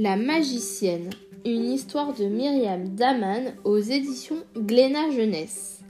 La 0.00 0.14
magicienne, 0.14 1.10
une 1.44 1.72
histoire 1.72 2.14
de 2.14 2.26
Myriam 2.26 2.90
Daman 2.90 3.56
aux 3.64 3.78
éditions 3.78 4.44
Glénat 4.56 5.10
Jeunesse. 5.10 5.80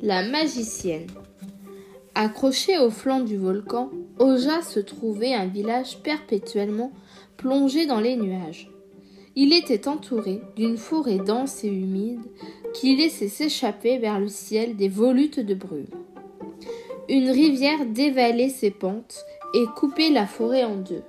La 0.00 0.22
magicienne. 0.22 1.08
Accroché 2.14 2.78
au 2.78 2.88
flanc 2.88 3.18
du 3.18 3.36
volcan, 3.36 3.90
Oja 4.20 4.62
se 4.62 4.78
trouvait 4.78 5.34
un 5.34 5.46
village 5.46 5.98
perpétuellement 6.04 6.92
plongé 7.36 7.86
dans 7.86 7.98
les 7.98 8.14
nuages. 8.14 8.70
Il 9.34 9.52
était 9.52 9.88
entouré 9.88 10.40
d'une 10.54 10.76
forêt 10.76 11.18
dense 11.18 11.64
et 11.64 11.68
humide 11.68 12.22
qui 12.74 12.94
laissait 12.94 13.26
s'échapper 13.26 13.98
vers 13.98 14.20
le 14.20 14.28
ciel 14.28 14.76
des 14.76 14.88
volutes 14.88 15.40
de 15.40 15.54
brume. 15.54 15.86
Une 17.08 17.30
rivière 17.30 17.86
dévalait 17.86 18.50
ses 18.50 18.70
pentes 18.70 19.24
et 19.52 19.64
coupait 19.74 20.10
la 20.10 20.28
forêt 20.28 20.62
en 20.62 20.76
deux. 20.76 21.02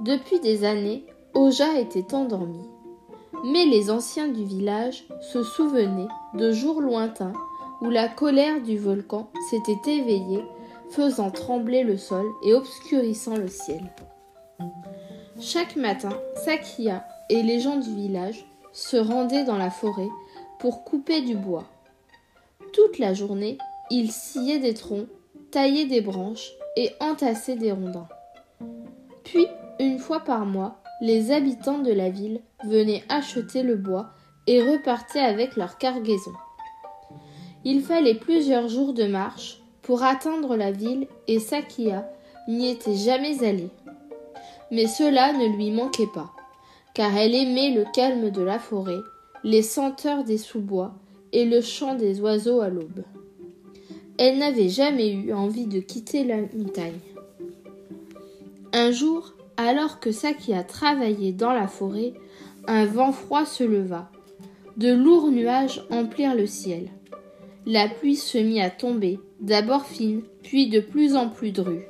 Depuis 0.00 0.40
des 0.40 0.64
années, 0.64 1.04
Oja 1.34 1.78
était 1.78 2.14
endormi. 2.14 2.60
Mais 3.44 3.64
les 3.64 3.90
anciens 3.90 4.28
du 4.28 4.44
village 4.44 5.04
se 5.20 5.42
souvenaient 5.42 6.08
de 6.34 6.52
jours 6.52 6.80
lointains 6.80 7.32
où 7.80 7.90
la 7.90 8.08
colère 8.08 8.60
du 8.60 8.78
volcan 8.78 9.28
s'était 9.50 9.96
éveillée, 9.96 10.44
faisant 10.90 11.30
trembler 11.30 11.82
le 11.82 11.96
sol 11.96 12.26
et 12.44 12.54
obscurissant 12.54 13.36
le 13.36 13.48
ciel. 13.48 13.82
Chaque 15.40 15.74
matin, 15.74 16.10
Sakia 16.44 17.04
et 17.28 17.42
les 17.42 17.60
gens 17.60 17.76
du 17.76 17.92
village 17.92 18.46
se 18.72 18.96
rendaient 18.96 19.44
dans 19.44 19.58
la 19.58 19.70
forêt 19.70 20.10
pour 20.60 20.84
couper 20.84 21.22
du 21.22 21.34
bois. 21.34 21.64
Toute 22.72 22.98
la 22.98 23.14
journée, 23.14 23.58
ils 23.90 24.12
sciaient 24.12 24.60
des 24.60 24.74
troncs, 24.74 25.08
taillaient 25.50 25.86
des 25.86 26.00
branches 26.00 26.52
et 26.76 26.92
entassaient 27.00 27.56
des 27.56 27.72
rondins. 27.72 28.08
Puis, 29.24 29.46
une 29.80 29.98
fois 29.98 30.20
par 30.20 30.46
mois, 30.46 30.81
les 31.02 31.32
habitants 31.32 31.80
de 31.80 31.90
la 31.92 32.10
ville 32.10 32.40
venaient 32.64 33.02
acheter 33.08 33.64
le 33.64 33.74
bois 33.74 34.10
et 34.46 34.62
repartaient 34.62 35.18
avec 35.18 35.56
leur 35.56 35.76
cargaison. 35.76 36.32
Il 37.64 37.82
fallait 37.82 38.14
plusieurs 38.14 38.68
jours 38.68 38.94
de 38.94 39.04
marche 39.04 39.60
pour 39.82 40.04
atteindre 40.04 40.56
la 40.56 40.70
ville 40.70 41.08
et 41.26 41.40
Sakia 41.40 42.08
n'y 42.46 42.70
était 42.70 42.94
jamais 42.94 43.44
allée. 43.44 43.70
Mais 44.70 44.86
cela 44.86 45.32
ne 45.32 45.56
lui 45.56 45.72
manquait 45.72 46.06
pas, 46.14 46.30
car 46.94 47.16
elle 47.16 47.34
aimait 47.34 47.72
le 47.72 47.84
calme 47.92 48.30
de 48.30 48.42
la 48.42 48.60
forêt, 48.60 49.00
les 49.42 49.62
senteurs 49.62 50.22
des 50.22 50.38
sous-bois 50.38 50.94
et 51.32 51.44
le 51.44 51.60
chant 51.60 51.96
des 51.96 52.20
oiseaux 52.20 52.60
à 52.60 52.68
l'aube. 52.68 53.02
Elle 54.18 54.38
n'avait 54.38 54.68
jamais 54.68 55.10
eu 55.10 55.32
envie 55.32 55.66
de 55.66 55.80
quitter 55.80 56.22
la 56.22 56.36
montagne. 56.36 57.00
Un 58.72 58.92
jour, 58.92 59.34
alors 59.64 60.00
que 60.00 60.12
Sakia 60.12 60.64
travaillait 60.64 61.32
dans 61.32 61.52
la 61.52 61.68
forêt, 61.68 62.14
un 62.66 62.86
vent 62.86 63.12
froid 63.12 63.44
se 63.44 63.64
leva. 63.64 64.10
De 64.76 64.92
lourds 64.92 65.30
nuages 65.30 65.84
emplirent 65.90 66.34
le 66.34 66.46
ciel. 66.46 66.88
La 67.66 67.88
pluie 67.88 68.16
se 68.16 68.38
mit 68.38 68.60
à 68.60 68.70
tomber, 68.70 69.20
d'abord 69.40 69.84
fine, 69.84 70.22
puis 70.42 70.68
de 70.68 70.80
plus 70.80 71.14
en 71.14 71.28
plus 71.28 71.52
drue. 71.52 71.84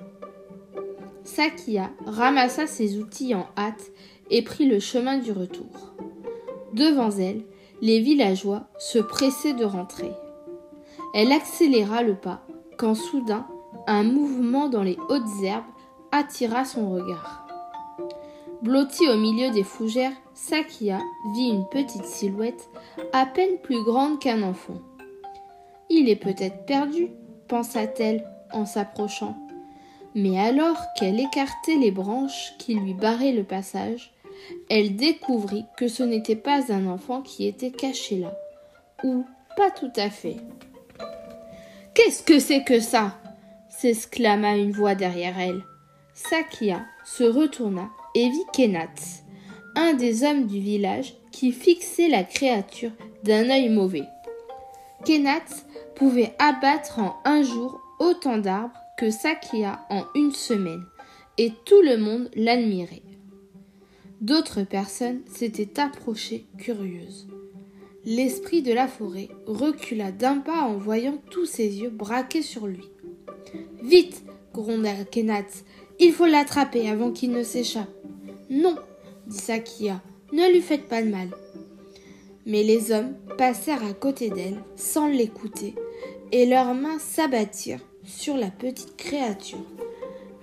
Sakia 1.24 1.90
ramassa 2.04 2.66
ses 2.66 2.98
outils 2.98 3.34
en 3.34 3.46
hâte 3.56 3.90
et 4.30 4.42
prit 4.42 4.66
le 4.66 4.80
chemin 4.80 5.18
du 5.18 5.32
retour. 5.32 5.94
Devant 6.74 7.10
elle, 7.10 7.42
les 7.80 8.00
villageois 8.00 8.64
se 8.78 8.98
pressaient 8.98 9.54
de 9.54 9.64
rentrer. 9.64 10.12
Elle 11.14 11.32
accéléra 11.32 12.02
le 12.02 12.14
pas 12.14 12.44
quand 12.76 12.94
soudain 12.94 13.46
un 13.86 14.02
mouvement 14.02 14.68
dans 14.68 14.82
les 14.82 14.96
hautes 15.08 15.42
herbes 15.42 15.64
attira 16.10 16.64
son 16.64 16.90
regard. 16.90 17.41
Blottie 18.62 19.08
au 19.08 19.16
milieu 19.16 19.50
des 19.50 19.64
fougères, 19.64 20.12
Sakia 20.34 21.00
vit 21.34 21.48
une 21.48 21.68
petite 21.68 22.04
silhouette 22.04 22.68
à 23.12 23.26
peine 23.26 23.58
plus 23.60 23.82
grande 23.82 24.20
qu'un 24.20 24.44
enfant. 24.44 24.78
Il 25.90 26.08
est 26.08 26.14
peut-être 26.14 26.64
perdu, 26.64 27.08
pensa-t-elle 27.48 28.24
en 28.52 28.64
s'approchant. 28.64 29.36
Mais 30.14 30.38
alors 30.38 30.80
qu'elle 30.96 31.18
écartait 31.18 31.74
les 31.74 31.90
branches 31.90 32.52
qui 32.60 32.74
lui 32.74 32.94
barraient 32.94 33.32
le 33.32 33.42
passage, 33.42 34.12
elle 34.70 34.94
découvrit 34.94 35.64
que 35.76 35.88
ce 35.88 36.04
n'était 36.04 36.36
pas 36.36 36.72
un 36.72 36.86
enfant 36.86 37.20
qui 37.20 37.48
était 37.48 37.72
caché 37.72 38.18
là, 38.18 38.32
ou 39.02 39.24
pas 39.56 39.72
tout 39.72 39.92
à 39.96 40.08
fait. 40.08 40.36
Qu'est-ce 41.94 42.22
que 42.22 42.38
c'est 42.38 42.62
que 42.62 42.78
ça? 42.78 43.18
s'exclama 43.68 44.56
une 44.56 44.70
voix 44.70 44.94
derrière 44.94 45.40
elle. 45.40 45.64
Sakia 46.14 46.84
se 47.04 47.24
retourna 47.24 47.88
et 48.14 48.28
vit 48.28 48.44
Kenat, 48.52 48.94
un 49.76 49.94
des 49.94 50.24
hommes 50.24 50.46
du 50.46 50.60
village 50.60 51.14
qui 51.30 51.52
fixait 51.52 52.08
la 52.08 52.24
créature 52.24 52.92
d'un 53.24 53.50
œil 53.50 53.68
mauvais. 53.68 54.04
Kenat 55.04 55.44
pouvait 55.96 56.34
abattre 56.38 56.98
en 56.98 57.16
un 57.24 57.42
jour 57.42 57.80
autant 57.98 58.38
d'arbres 58.38 58.78
que 58.98 59.10
Sakia 59.10 59.84
en 59.90 60.04
une 60.14 60.32
semaine, 60.32 60.84
et 61.38 61.52
tout 61.64 61.80
le 61.82 61.96
monde 61.96 62.30
l'admirait. 62.34 63.02
D'autres 64.20 64.62
personnes 64.62 65.22
s'étaient 65.26 65.80
approchées 65.80 66.46
curieuses. 66.58 67.26
L'esprit 68.04 68.62
de 68.62 68.72
la 68.72 68.88
forêt 68.88 69.28
recula 69.46 70.12
d'un 70.12 70.38
pas 70.38 70.62
en 70.62 70.76
voyant 70.76 71.18
tous 71.30 71.46
ses 71.46 71.80
yeux 71.80 71.90
braqués 71.90 72.42
sur 72.42 72.66
lui. 72.66 72.84
Vite 73.82 74.22
gronda 74.52 74.92
Kenat, 75.10 75.46
il 75.98 76.12
faut 76.12 76.26
l'attraper 76.26 76.88
avant 76.88 77.10
qu'il 77.10 77.32
ne 77.32 77.42
s'échappe. 77.42 77.88
Non, 78.54 78.76
dit 79.26 79.38
Sakia, 79.38 80.02
ne 80.30 80.52
lui 80.52 80.60
faites 80.60 80.86
pas 80.86 81.00
de 81.00 81.08
mal. 81.08 81.30
Mais 82.44 82.62
les 82.62 82.92
hommes 82.92 83.14
passèrent 83.38 83.82
à 83.82 83.94
côté 83.94 84.28
d'elle 84.28 84.62
sans 84.76 85.08
l'écouter, 85.08 85.74
et 86.32 86.44
leurs 86.44 86.74
mains 86.74 86.98
s'abattirent 86.98 87.80
sur 88.04 88.36
la 88.36 88.50
petite 88.50 88.98
créature. 88.98 89.64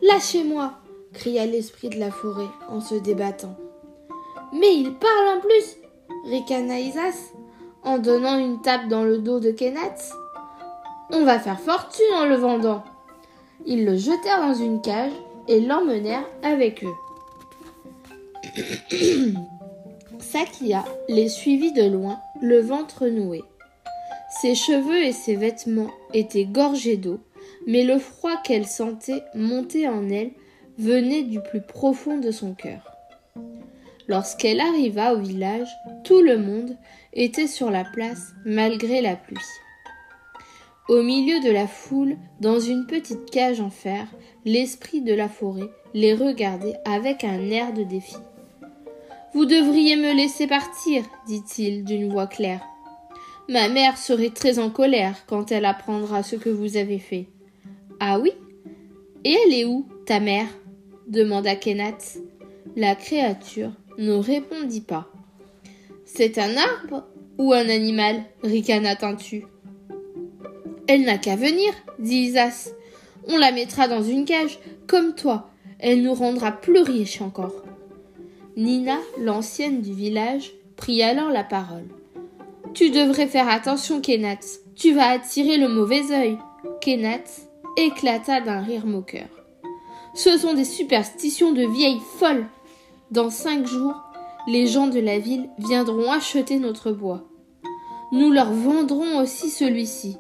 Lâchez-moi 0.01 0.73
cria 1.13 1.45
l'esprit 1.45 1.89
de 1.89 1.99
la 1.99 2.09
forêt 2.09 2.49
en 2.67 2.81
se 2.81 2.95
débattant. 2.95 3.55
Mais 4.53 4.75
il 4.75 4.95
parle 4.95 5.37
en 5.37 5.41
plus 5.41 5.77
ricana 6.25 6.79
Isas 6.79 7.31
en 7.83 7.99
donnant 7.99 8.39
une 8.39 8.59
tape 8.63 8.87
dans 8.87 9.03
le 9.03 9.19
dos 9.19 9.39
de 9.39 9.51
Kenneth. 9.51 10.13
On 11.11 11.25
va 11.25 11.37
faire 11.37 11.59
fortune 11.59 12.15
en 12.15 12.25
le 12.25 12.37
vendant. 12.37 12.83
Ils 13.67 13.85
le 13.85 13.95
jetèrent 13.97 14.41
dans 14.41 14.55
une 14.55 14.81
cage 14.81 15.13
et 15.47 15.61
l'emmenèrent 15.61 16.27
avec 16.41 16.83
eux. 16.83 17.08
Sakia 20.19 20.85
les 21.07 21.29
suivit 21.29 21.71
de 21.71 21.83
loin, 21.83 22.19
le 22.41 22.59
ventre 22.59 23.07
noué. 23.07 23.41
Ses 24.41 24.55
cheveux 24.55 25.03
et 25.03 25.11
ses 25.11 25.35
vêtements 25.35 25.91
étaient 26.13 26.45
gorgés 26.45 26.97
d'eau, 26.97 27.19
mais 27.67 27.83
le 27.83 27.99
froid 27.99 28.37
qu'elle 28.43 28.67
sentait 28.67 29.23
monter 29.33 29.87
en 29.87 30.09
elle 30.09 30.31
venait 30.77 31.23
du 31.23 31.41
plus 31.41 31.61
profond 31.61 32.17
de 32.17 32.31
son 32.31 32.53
cœur. 32.53 32.81
Lorsqu'elle 34.07 34.59
arriva 34.59 35.13
au 35.13 35.19
village, 35.19 35.69
tout 36.03 36.21
le 36.21 36.37
monde 36.37 36.75
était 37.13 37.47
sur 37.47 37.69
la 37.69 37.83
place 37.83 38.33
malgré 38.45 39.01
la 39.01 39.15
pluie. 39.15 39.37
Au 40.87 41.03
milieu 41.03 41.39
de 41.41 41.51
la 41.51 41.67
foule, 41.67 42.17
dans 42.39 42.59
une 42.59 42.87
petite 42.87 43.29
cage 43.29 43.61
en 43.61 43.69
fer, 43.69 44.07
l'esprit 44.45 45.01
de 45.01 45.13
la 45.13 45.29
forêt 45.29 45.69
les 45.93 46.15
regardait 46.15 46.77
avec 46.85 47.23
un 47.23 47.49
air 47.51 47.73
de 47.73 47.83
défi. 47.83 48.15
Vous 49.33 49.45
devriez 49.45 49.95
me 49.95 50.13
laisser 50.13 50.47
partir, 50.47 51.03
dit-il 51.27 51.83
d'une 51.83 52.11
voix 52.11 52.25
claire. 52.25 52.61
Ma 53.47 53.69
mère 53.69 53.97
serait 53.97 54.31
très 54.31 54.57
en 54.57 54.71
colère 54.71 55.15
quand 55.27 55.51
elle 55.51 55.65
apprendra 55.65 56.23
ce 56.23 56.35
que 56.35 56.49
vous 56.49 56.77
avez 56.77 56.97
fait. 56.97 57.27
Ah 57.99 58.19
oui? 58.19 58.31
Et 59.23 59.33
elle 59.33 59.53
est 59.53 59.65
où, 59.65 59.87
ta 60.05 60.19
mère? 60.19 60.47
demanda 61.07 61.55
Kenat. 61.55 61.97
La 62.75 62.95
créature 62.95 63.71
ne 63.97 64.13
répondit 64.13 64.81
pas. 64.81 65.07
C'est 66.05 66.39
un 66.39 66.57
arbre 66.57 67.05
ou 67.37 67.53
un 67.53 67.69
animal? 67.69 68.23
ricana 68.43 68.95
Tintu. 68.95 69.45
Elle 70.87 71.03
n'a 71.03 71.19
qu'à 71.19 71.35
venir, 71.35 71.71
dit 71.99 72.17
Isas. 72.17 72.71
On 73.27 73.37
la 73.37 73.51
mettra 73.51 73.87
dans 73.87 74.01
une 74.01 74.25
cage, 74.25 74.57
comme 74.87 75.13
toi. 75.13 75.51
Elle 75.77 76.01
nous 76.01 76.15
rendra 76.15 76.51
plus 76.51 76.81
riches 76.81 77.21
encore. 77.21 77.63
Nina, 78.59 78.97
l'ancienne 79.17 79.79
du 79.79 79.93
village, 79.93 80.51
prit 80.75 81.01
alors 81.01 81.29
la 81.29 81.45
parole. 81.45 81.87
Tu 82.73 82.89
devrais 82.89 83.27
faire 83.27 83.47
attention, 83.47 84.01
Kenat. 84.01 84.39
Tu 84.75 84.91
vas 84.91 85.11
attirer 85.11 85.55
le 85.55 85.69
mauvais 85.69 86.11
œil. 86.11 86.37
Kenat 86.81 87.23
éclata 87.77 88.41
d'un 88.41 88.59
rire 88.59 88.85
moqueur. 88.85 89.29
Ce 90.13 90.37
sont 90.37 90.55
des 90.55 90.65
superstitions 90.65 91.53
de 91.53 91.65
vieilles 91.65 92.01
folles. 92.17 92.47
Dans 93.11 93.29
cinq 93.29 93.65
jours, 93.65 93.95
les 94.45 94.67
gens 94.67 94.87
de 94.87 94.99
la 94.99 95.19
ville 95.19 95.49
viendront 95.57 96.11
acheter 96.11 96.59
notre 96.59 96.91
bois. 96.91 97.23
Nous 98.11 98.29
leur 98.29 98.51
vendrons 98.51 99.19
aussi 99.21 99.49
celui-ci. 99.49 100.17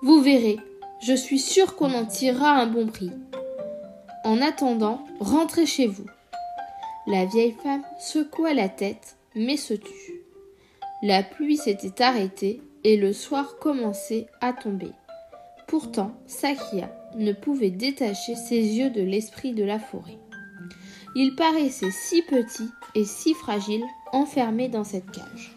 Vous 0.00 0.22
verrez, 0.22 0.56
je 1.02 1.12
suis 1.12 1.38
sûre 1.38 1.76
qu'on 1.76 1.92
en 1.92 2.06
tirera 2.06 2.52
un 2.52 2.66
bon 2.66 2.86
prix. 2.86 3.10
En 4.24 4.40
attendant, 4.40 5.04
rentrez 5.20 5.66
chez 5.66 5.86
vous. 5.86 6.06
La 7.06 7.24
vieille 7.24 7.54
femme 7.62 7.82
secoua 7.98 8.54
la 8.54 8.68
tête, 8.68 9.16
mais 9.34 9.56
se 9.56 9.74
tut. 9.74 10.22
La 11.02 11.24
pluie 11.24 11.56
s'était 11.56 12.00
arrêtée 12.00 12.62
et 12.84 12.96
le 12.96 13.12
soir 13.12 13.58
commençait 13.58 14.26
à 14.40 14.52
tomber. 14.52 14.92
Pourtant, 15.66 16.12
Sakia 16.26 16.94
ne 17.16 17.32
pouvait 17.32 17.70
détacher 17.70 18.36
ses 18.36 18.60
yeux 18.60 18.90
de 18.90 19.02
l'esprit 19.02 19.52
de 19.52 19.64
la 19.64 19.80
forêt. 19.80 20.18
Il 21.16 21.34
paraissait 21.34 21.90
si 21.90 22.22
petit 22.22 22.68
et 22.94 23.04
si 23.04 23.34
fragile 23.34 23.84
enfermé 24.12 24.68
dans 24.68 24.84
cette 24.84 25.10
cage. 25.10 25.56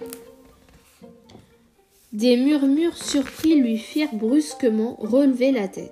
Des 2.11 2.37
murmures 2.37 2.97
surpris 2.97 3.55
lui 3.59 3.77
firent 3.77 4.15
brusquement 4.15 4.95
relever 4.99 5.51
la 5.51 5.67
tête. 5.67 5.91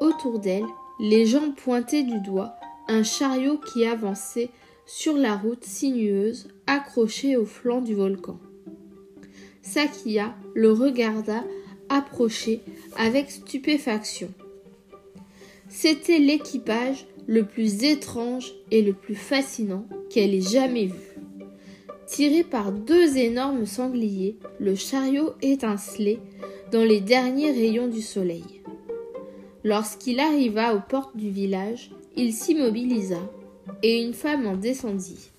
Autour 0.00 0.38
d'elle, 0.38 0.66
les 0.98 1.26
gens 1.26 1.50
pointaient 1.50 2.04
du 2.04 2.20
doigt 2.20 2.56
un 2.88 3.02
chariot 3.02 3.58
qui 3.58 3.84
avançait 3.86 4.50
sur 4.86 5.16
la 5.16 5.36
route 5.36 5.64
sinueuse 5.64 6.48
accrochée 6.66 7.36
au 7.36 7.44
flanc 7.44 7.80
du 7.80 7.94
volcan. 7.94 8.38
Sakia 9.62 10.34
le 10.54 10.72
regarda 10.72 11.44
approcher 11.88 12.60
avec 12.96 13.30
stupéfaction. 13.30 14.28
C'était 15.68 16.18
l'équipage 16.18 17.06
le 17.26 17.44
plus 17.44 17.82
étrange 17.82 18.54
et 18.70 18.82
le 18.82 18.92
plus 18.92 19.16
fascinant 19.16 19.86
qu'elle 20.10 20.34
ait 20.34 20.40
jamais 20.40 20.86
vu. 20.86 21.16
Tiré 22.06 22.44
par 22.44 22.70
deux 22.70 23.16
énormes 23.18 23.66
sangliers, 23.66 24.36
le 24.60 24.76
chariot 24.76 25.32
étincelait 25.42 26.20
dans 26.70 26.84
les 26.84 27.00
derniers 27.00 27.50
rayons 27.50 27.88
du 27.88 28.00
soleil. 28.00 28.62
Lorsqu'il 29.64 30.20
arriva 30.20 30.76
aux 30.76 30.80
portes 30.88 31.16
du 31.16 31.30
village, 31.30 31.90
il 32.16 32.32
s'immobilisa 32.32 33.18
et 33.82 34.02
une 34.02 34.14
femme 34.14 34.46
en 34.46 34.56
descendit. 34.56 35.30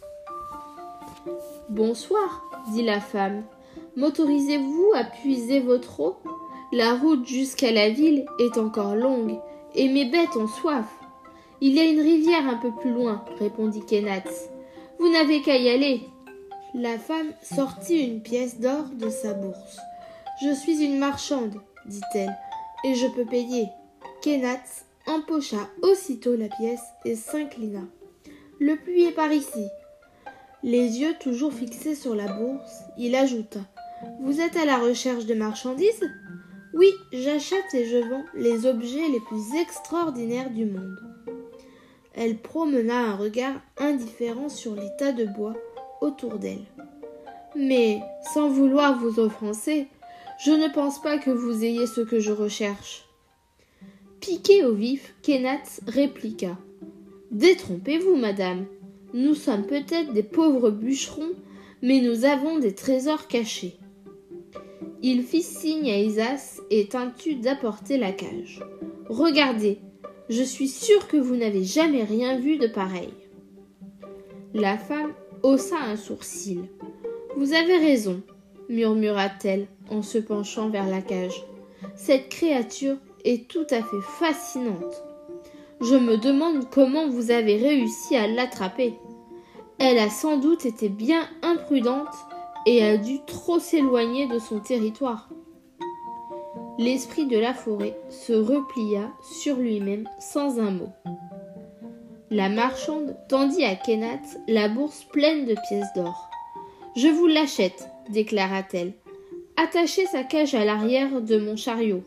Bonsoir, 1.69 2.43
dit 2.71 2.83
la 2.83 2.99
femme. 2.99 3.43
M'autorisez-vous 3.95 4.91
à 4.95 5.03
puiser 5.03 5.59
votre 5.59 5.99
eau? 5.99 6.17
La 6.71 6.93
route 6.95 7.25
jusqu'à 7.27 7.71
la 7.71 7.89
ville 7.89 8.25
est 8.39 8.57
encore 8.57 8.95
longue 8.95 9.39
et 9.73 9.89
mes 9.89 10.05
bêtes 10.05 10.35
ont 10.35 10.47
soif. 10.47 10.85
Il 11.61 11.73
y 11.73 11.79
a 11.79 11.85
une 11.85 11.99
rivière 11.99 12.47
un 12.47 12.57
peu 12.57 12.71
plus 12.71 12.91
loin, 12.91 13.25
répondit 13.39 13.83
Kenatz. 13.85 14.49
Vous 14.99 15.09
n'avez 15.09 15.41
qu'à 15.41 15.57
y 15.57 15.69
aller. 15.69 16.01
La 16.75 16.99
femme 16.99 17.31
sortit 17.41 18.05
une 18.05 18.21
pièce 18.21 18.59
d'or 18.59 18.85
de 18.93 19.09
sa 19.09 19.33
bourse. 19.33 19.79
Je 20.43 20.53
suis 20.53 20.83
une 20.83 20.99
marchande, 20.99 21.55
dit-elle, 21.87 22.35
et 22.83 22.93
je 22.93 23.07
peux 23.07 23.25
payer. 23.25 23.65
Empocha 25.07 25.69
aussitôt 25.81 26.35
la 26.35 26.49
pièce 26.49 26.83
et 27.05 27.15
s'inclina. 27.15 27.81
Le 28.59 28.75
puits 28.75 29.05
est 29.05 29.11
par 29.11 29.31
ici. 29.31 29.67
Les 30.63 30.99
yeux 30.99 31.15
toujours 31.19 31.53
fixés 31.53 31.95
sur 31.95 32.15
la 32.15 32.27
bourse, 32.27 32.81
il 32.97 33.15
ajouta 33.15 33.59
Vous 34.21 34.41
êtes 34.41 34.57
à 34.57 34.65
la 34.65 34.77
recherche 34.77 35.25
de 35.25 35.33
marchandises? 35.33 36.09
Oui, 36.73 36.91
j'achète 37.13 37.73
et 37.73 37.85
je 37.85 37.97
vends 37.97 38.25
les 38.35 38.65
objets 38.65 39.07
les 39.09 39.19
plus 39.21 39.55
extraordinaires 39.59 40.51
du 40.51 40.65
monde. 40.65 40.99
Elle 42.13 42.37
promena 42.37 43.11
un 43.11 43.15
regard 43.15 43.61
indifférent 43.77 44.49
sur 44.49 44.75
les 44.75 44.89
tas 44.97 45.11
de 45.11 45.25
bois 45.25 45.53
autour 46.01 46.39
d'elle. 46.39 46.65
Mais, 47.55 48.01
sans 48.33 48.49
vouloir 48.49 48.99
vous 48.99 49.19
offenser, 49.19 49.87
je 50.43 50.51
ne 50.51 50.67
pense 50.73 51.01
pas 51.01 51.17
que 51.17 51.31
vous 51.31 51.63
ayez 51.63 51.87
ce 51.87 52.01
que 52.01 52.19
je 52.19 52.31
recherche. 52.31 53.06
Piqué 54.19 54.65
au 54.65 54.73
vif, 54.73 55.13
Kenatz 55.21 55.81
répliqua. 55.87 56.57
Détrompez-vous, 57.31 58.15
madame. 58.15 58.65
Nous 59.13 59.35
sommes 59.35 59.65
peut-être 59.65 60.13
des 60.13 60.23
pauvres 60.23 60.69
bûcherons, 60.69 61.31
mais 61.81 62.01
nous 62.01 62.25
avons 62.25 62.59
des 62.59 62.73
trésors 62.73 63.27
cachés. 63.27 63.77
Il 65.01 65.23
fit 65.23 65.43
signe 65.43 65.89
à 65.91 65.99
Isas 65.99 66.59
et 66.71 66.87
tentut 66.87 67.35
d'apporter 67.35 67.97
la 67.97 68.11
cage. 68.11 68.61
Regardez, 69.07 69.79
je 70.29 70.43
suis 70.43 70.67
sûre 70.67 71.07
que 71.07 71.17
vous 71.17 71.35
n'avez 71.35 71.63
jamais 71.63 72.03
rien 72.03 72.39
vu 72.39 72.57
de 72.57 72.67
pareil. 72.67 73.13
La 74.53 74.77
femme 74.77 75.13
haussa 75.43 75.77
un 75.77 75.95
sourcil. 75.95 76.63
Vous 77.37 77.53
avez 77.53 77.77
raison, 77.77 78.21
murmura-t-elle 78.69 79.67
en 79.89 80.01
se 80.01 80.17
penchant 80.17 80.69
vers 80.69 80.87
la 80.87 81.01
cage. 81.01 81.45
Cette 81.95 82.29
créature 82.29 82.97
tout 83.35 83.67
à 83.69 83.83
fait 83.83 84.01
fascinante. 84.19 85.03
Je 85.81 85.95
me 85.95 86.17
demande 86.17 86.69
comment 86.71 87.07
vous 87.07 87.29
avez 87.29 87.57
réussi 87.57 88.15
à 88.15 88.27
l'attraper. 88.27 88.93
Elle 89.79 89.99
a 89.99 90.09
sans 90.09 90.37
doute 90.37 90.65
été 90.65 90.89
bien 90.89 91.27
imprudente 91.43 92.13
et 92.65 92.83
a 92.83 92.97
dû 92.97 93.19
trop 93.25 93.59
s'éloigner 93.59 94.27
de 94.27 94.39
son 94.39 94.59
territoire. 94.59 95.29
L'esprit 96.79 97.25
de 97.25 97.37
la 97.37 97.53
forêt 97.53 97.97
se 98.09 98.33
replia 98.33 99.11
sur 99.21 99.57
lui-même 99.57 100.07
sans 100.19 100.59
un 100.59 100.71
mot. 100.71 100.89
La 102.29 102.49
marchande 102.49 103.15
tendit 103.29 103.63
à 103.63 103.75
Kenat 103.75 104.21
la 104.47 104.69
bourse 104.69 105.03
pleine 105.11 105.45
de 105.45 105.55
pièces 105.67 105.93
d'or. 105.95 106.29
Je 106.95 107.07
vous 107.07 107.27
l'achète, 107.27 107.89
déclara-t-elle. 108.09 108.93
Attachez 109.55 110.05
sa 110.05 110.23
cage 110.23 110.55
à 110.55 110.65
l'arrière 110.65 111.21
de 111.21 111.37
mon 111.37 111.55
chariot. 111.55 112.03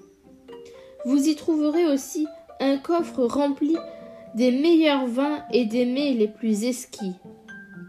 Vous 1.04 1.28
y 1.28 1.34
trouverez 1.34 1.86
aussi 1.86 2.26
un 2.60 2.76
coffre 2.76 3.24
rempli 3.24 3.76
des 4.34 4.52
meilleurs 4.52 5.06
vins 5.06 5.44
et 5.52 5.64
des 5.64 5.86
mets 5.86 6.12
les 6.12 6.28
plus 6.28 6.64
esquis. 6.64 7.14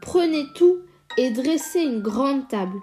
Prenez 0.01 0.45
tout 0.55 0.77
et 1.17 1.29
dressez 1.31 1.81
une 1.81 2.01
grande 2.01 2.47
table. 2.47 2.79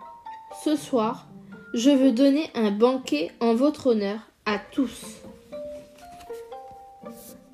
Ce 0.64 0.76
soir, 0.76 1.28
je 1.74 1.90
veux 1.90 2.12
donner 2.12 2.50
un 2.54 2.70
banquet 2.70 3.30
en 3.40 3.54
votre 3.54 3.88
honneur 3.88 4.20
à 4.46 4.58
tous. 4.58 5.22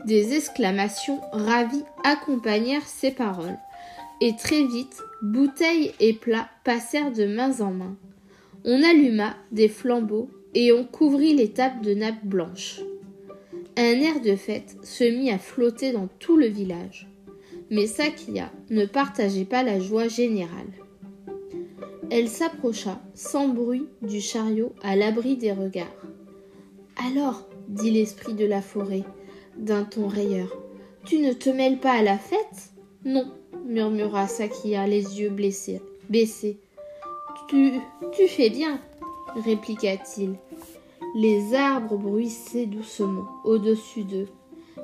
Des 0.05 0.35
exclamations 0.35 1.21
ravies 1.33 1.85
accompagnèrent 2.05 2.87
ces 2.87 3.11
paroles, 3.11 3.57
et 4.21 4.37
très 4.37 4.65
vite, 4.65 5.01
bouteilles 5.23 5.93
et 5.99 6.13
plats 6.13 6.49
passèrent 6.63 7.13
de 7.13 7.25
main 7.25 7.61
en 7.61 7.71
main. 7.71 7.97
On 8.65 8.83
alluma 8.83 9.35
des 9.51 9.69
flambeaux 9.69 10.29
et 10.55 10.73
on 10.73 10.85
couvrit 10.85 11.35
les 11.35 11.51
tables 11.51 11.85
de 11.85 11.95
nappes 11.95 12.25
blanches. 12.25 12.81
Un 13.77 14.01
air 14.01 14.21
de 14.21 14.37
fête 14.37 14.77
se 14.85 15.05
mit 15.05 15.31
à 15.31 15.39
flotter 15.39 15.93
dans 15.93 16.09
tout 16.19 16.37
le 16.37 16.47
village. 16.47 17.09
Mais 17.71 17.87
Sakia 17.87 18.53
ne 18.71 18.87
partageait 18.87 19.45
pas 19.45 19.63
la 19.63 19.81
joie 19.81 20.07
générale. 20.07 20.71
Elle 22.11 22.29
s'approcha 22.29 23.01
sans 23.15 23.49
bruit 23.49 23.87
du 24.03 24.21
chariot 24.21 24.73
à 24.83 24.95
l'abri 24.95 25.37
des 25.37 25.53
regards. 25.53 26.07
Alors, 27.09 27.49
dit 27.69 27.91
l'esprit 27.91 28.35
de 28.35 28.45
la 28.45 28.63
forêt, 28.63 29.03
d'un 29.57 29.85
ton 29.85 30.07
rayeur, 30.07 30.57
tu 31.05 31.19
ne 31.19 31.33
te 31.33 31.51
mêles 31.51 31.79
pas 31.79 31.93
à 31.93 32.03
la 32.03 32.19
fête 32.19 32.71
Non, 33.05 33.33
murmura 33.67 34.29
Sakia, 34.29 34.87
les 34.87 35.21
yeux 35.21 35.31
baissés. 35.31 36.59
Tu, 37.49 37.73
tu 38.13 38.29
fais 38.29 38.51
bien, 38.51 38.81
répliqua-t-il. 39.35 40.35
Les 41.15 41.55
arbres 41.55 41.97
bruissaient 41.97 42.67
doucement 42.67 43.29
au-dessus 43.45 44.03
d'eux. 44.03 44.29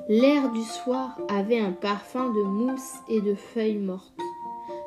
L'air 0.07 0.49
du 0.51 0.63
soir 0.63 1.19
avait 1.27 1.59
un 1.59 1.73
parfum 1.73 2.29
de 2.29 2.41
mousse 2.41 2.93
et 3.09 3.19
de 3.19 3.35
feuilles 3.35 3.77
mortes. 3.77 4.17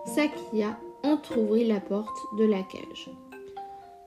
Sakia 0.06 0.78
entr'ouvrit 1.02 1.66
la 1.66 1.80
porte 1.80 2.16
de 2.38 2.44
la 2.44 2.62
cage. 2.62 3.10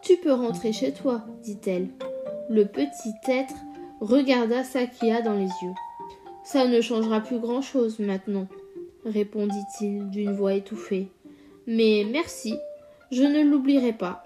Tu 0.01 0.17
peux 0.17 0.33
rentrer 0.33 0.73
chez 0.73 0.93
toi, 0.93 1.21
dit-elle. 1.43 1.89
Le 2.49 2.65
petit 2.65 3.13
être 3.27 3.55
regarda 4.01 4.63
Sakia 4.63 5.21
dans 5.21 5.33
les 5.33 5.45
yeux. 5.45 5.75
Ça 6.43 6.67
ne 6.67 6.81
changera 6.81 7.19
plus 7.19 7.39
grand-chose 7.39 7.99
maintenant, 7.99 8.47
répondit-il 9.05 10.09
d'une 10.09 10.33
voix 10.33 10.53
étouffée. 10.53 11.09
Mais 11.67 12.07
merci, 12.09 12.55
je 13.11 13.23
ne 13.23 13.43
l'oublierai 13.43 13.93
pas. 13.93 14.23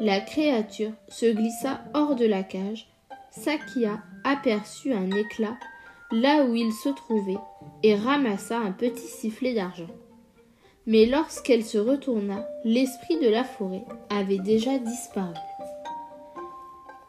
La 0.00 0.20
créature 0.20 0.92
se 1.08 1.26
glissa 1.26 1.82
hors 1.92 2.14
de 2.14 2.24
la 2.24 2.44
cage. 2.44 2.88
Sakia 3.30 4.00
aperçut 4.22 4.92
un 4.92 5.10
éclat 5.10 5.56
là 6.12 6.44
où 6.44 6.54
il 6.54 6.72
se 6.72 6.88
trouvait 6.88 7.38
et 7.82 7.96
ramassa 7.96 8.58
un 8.58 8.70
petit 8.70 9.06
sifflet 9.06 9.54
d'argent. 9.54 9.88
Mais 10.86 11.04
lorsqu'elle 11.04 11.64
se 11.64 11.78
retourna, 11.78 12.48
l'esprit 12.64 13.18
de 13.18 13.28
la 13.28 13.44
forêt 13.44 13.84
avait 14.08 14.38
déjà 14.38 14.78
disparu. 14.78 15.34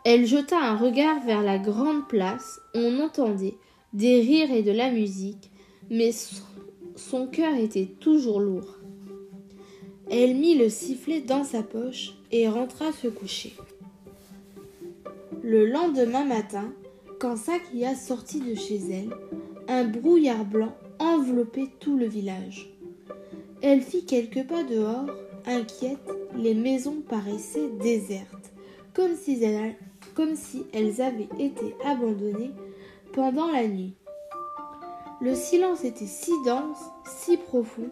Elle 0.04 0.26
jeta 0.26 0.58
un 0.58 0.76
regard 0.76 1.20
vers 1.24 1.44
la 1.44 1.60
grande 1.60 2.08
place, 2.08 2.60
on 2.74 3.00
entendait 3.00 3.56
des 3.94 4.20
rires 4.20 4.52
et 4.52 4.64
de 4.64 4.72
la 4.72 4.90
musique, 4.90 5.52
mais 5.90 6.12
son 6.96 7.28
cœur 7.28 7.54
était 7.56 7.86
toujours 7.86 8.40
lourd. 8.40 8.79
Elle 10.12 10.36
mit 10.36 10.56
le 10.56 10.70
sifflet 10.70 11.22
dans 11.22 11.44
sa 11.44 11.62
poche 11.62 12.16
et 12.32 12.50
rentra 12.50 12.92
se 12.92 13.08
coucher. 13.08 13.54
Le 15.44 15.68
lendemain 15.68 16.26
matin, 16.26 16.74
quand 17.20 17.36
Sakia 17.36 17.96
sortit 17.96 18.40
de 18.40 18.56
chez 18.56 18.80
elle, 18.92 19.16
un 19.68 19.84
brouillard 19.84 20.46
blanc 20.46 20.76
enveloppait 20.98 21.70
tout 21.80 21.96
le 21.96 22.08
village. 22.08 22.74
Elle 23.62 23.82
fit 23.82 24.06
quelques 24.06 24.48
pas 24.48 24.64
dehors, 24.64 25.06
inquiète, 25.46 26.10
les 26.36 26.56
maisons 26.56 27.02
paraissaient 27.08 27.70
désertes, 27.80 28.52
comme 28.94 29.16
si 29.16 29.44
elles, 29.44 29.76
comme 30.16 30.36
si 30.36 30.64
elles 30.74 31.02
avaient 31.02 31.30
été 31.38 31.76
abandonnées 31.86 32.52
pendant 33.14 33.52
la 33.52 33.68
nuit. 33.68 33.94
Le 35.22 35.36
silence 35.36 35.84
était 35.84 36.08
si 36.08 36.32
dense, 36.46 36.80
si 37.06 37.38
profond, 37.38 37.90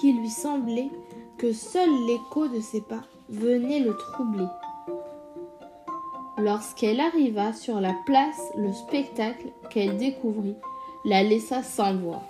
qu'il 0.00 0.20
lui 0.20 0.30
semblait 0.30 0.90
que 1.38 1.52
seul 1.52 1.90
l'écho 2.06 2.48
de 2.48 2.60
ses 2.60 2.80
pas 2.80 3.02
venait 3.28 3.80
le 3.80 3.96
troubler. 3.96 4.46
Lorsqu'elle 6.38 7.00
arriva 7.00 7.52
sur 7.52 7.80
la 7.80 7.94
place, 8.04 8.40
le 8.56 8.72
spectacle 8.72 9.46
qu'elle 9.70 9.96
découvrit 9.96 10.56
la 11.04 11.22
laissa 11.22 11.62
sans 11.62 11.96
voix. 11.96 12.22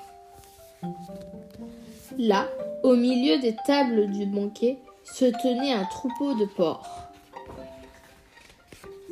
Là, 2.18 2.46
au 2.82 2.94
milieu 2.94 3.38
des 3.38 3.56
tables 3.66 4.06
du 4.10 4.26
banquet, 4.26 4.78
se 5.04 5.25
tenait 5.25 5.72
un 5.72 5.84
troupeau 5.84 6.34
de 6.34 6.46
porcs. 6.46 6.88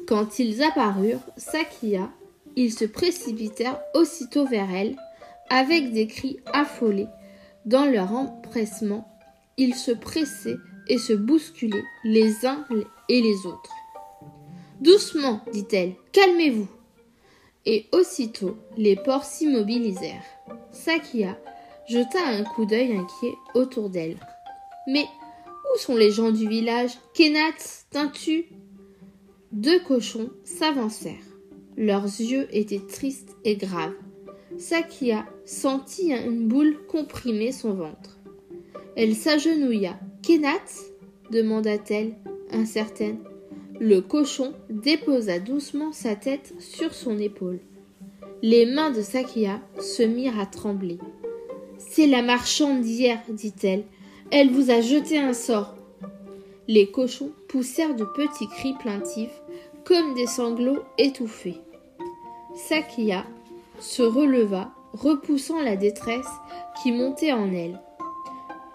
Quand 0.07 0.39
ils 0.39 0.63
apparurent, 0.63 1.25
Sakia, 1.37 2.11
ils 2.57 2.73
se 2.73 2.85
précipitèrent 2.85 3.81
aussitôt 3.95 4.47
vers 4.47 4.73
elle, 4.75 4.97
avec 5.51 5.93
des 5.93 6.07
cris 6.07 6.41
affolés. 6.53 7.09
Dans 7.65 7.87
leur 7.87 8.13
empressement, 8.13 9.09
ils 9.57 9.75
se 9.75 9.93
pressaient 9.93 10.59
et 10.89 10.99
se 10.99 11.13
bousculaient 11.13 11.85
les 12.05 12.47
uns 12.47 12.67
et 13.09 13.23
les 13.23 13.47
autres. 13.47 13.73
Doucement, 14.81 15.41
dit-elle, 15.53 15.95
calmez-vous. 16.13 16.69
Et 17.67 17.87
aussitôt 17.93 18.59
les 18.77 18.97
porcs 18.97 19.25
s'immobilisèrent. 19.25 20.25
Sakia 20.71 21.39
jeta 21.89 22.19
un 22.27 22.45
coup 22.45 22.67
d'œil 22.67 22.97
inquiet 22.97 23.35
autour 23.55 23.89
d'elle. 23.89 24.19
Mais 24.87 25.07
où 25.73 25.79
sont 25.79 25.97
les 25.97 26.11
gens 26.11 26.31
du 26.31 26.49
village? 26.49 26.93
Kenat, 27.15 27.87
Tintu? 27.91 28.47
Deux 29.53 29.81
cochons 29.81 30.31
s'avancèrent. 30.45 31.15
Leurs 31.77 32.05
yeux 32.05 32.49
étaient 32.51 32.85
tristes 32.87 33.37
et 33.45 33.57
graves. 33.57 33.95
Sakia 34.59 35.25
sentit 35.47 36.13
une 36.13 36.47
boule 36.47 36.77
comprimer 36.87 37.53
son 37.53 37.75
ventre. 37.75 38.19
Elle 38.97 39.15
s'agenouilla. 39.15 39.99
Kenat 40.23 40.65
demanda-t-elle, 41.31 42.15
incertaine. 42.51 43.19
Le 43.81 44.01
cochon 44.01 44.53
déposa 44.71 45.41
doucement 45.41 45.93
sa 45.93 46.15
tête 46.15 46.55
sur 46.61 46.95
son 46.95 47.19
épaule. 47.19 47.59
Les 48.43 48.67
mains 48.67 48.91
de 48.91 49.03
Sakia 49.03 49.61
se 49.81 50.03
mirent 50.03 50.39
à 50.39 50.47
trembler. 50.47 50.99
C'est 51.79 52.07
la 52.07 52.23
marchande 52.23 52.83
d'hier, 52.83 53.19
dit-elle. 53.29 53.85
Elle 54.31 54.51
vous 54.51 54.71
a 54.71 54.81
jeté 54.81 55.19
un 55.19 55.33
sort. 55.33 55.75
Les 56.69 56.91
cochons 56.91 57.33
poussèrent 57.49 57.97
de 57.97 58.05
petits 58.05 58.49
cris 58.49 58.75
plaintifs, 58.75 59.43
comme 59.85 60.15
des 60.15 60.27
sanglots 60.27 60.83
étouffés. 60.99 61.59
Sakia 62.55 63.25
se 63.81 64.03
releva, 64.03 64.73
repoussant 64.93 65.61
la 65.61 65.77
détresse 65.77 66.31
qui 66.83 66.93
montait 66.93 67.33
en 67.33 67.53
elle. 67.53 67.81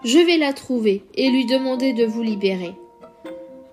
Je 0.02 0.18
vais 0.18 0.38
la 0.38 0.54
trouver 0.54 1.04
et 1.14 1.30
lui 1.30 1.44
demander 1.44 1.92
de 1.92 2.06
vous 2.06 2.22
libérer. 2.22 2.74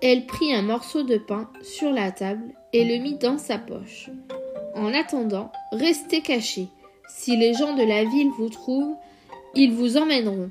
Elle 0.02 0.26
prit 0.26 0.54
un 0.54 0.60
morceau 0.60 1.02
de 1.02 1.16
pain 1.16 1.48
sur 1.62 1.90
la 1.90 2.12
table 2.12 2.52
et 2.74 2.84
le 2.84 3.02
mit 3.02 3.14
dans 3.14 3.38
sa 3.38 3.56
poche. 3.56 4.10
En 4.74 4.92
attendant, 4.92 5.50
restez 5.72 6.20
cachés. 6.20 6.68
Si 7.08 7.36
les 7.36 7.54
gens 7.54 7.74
de 7.74 7.82
la 7.82 8.04
ville 8.04 8.30
vous 8.36 8.50
trouvent, 8.50 8.94
ils 9.54 9.72
vous 9.72 9.96
emmèneront. 9.96 10.50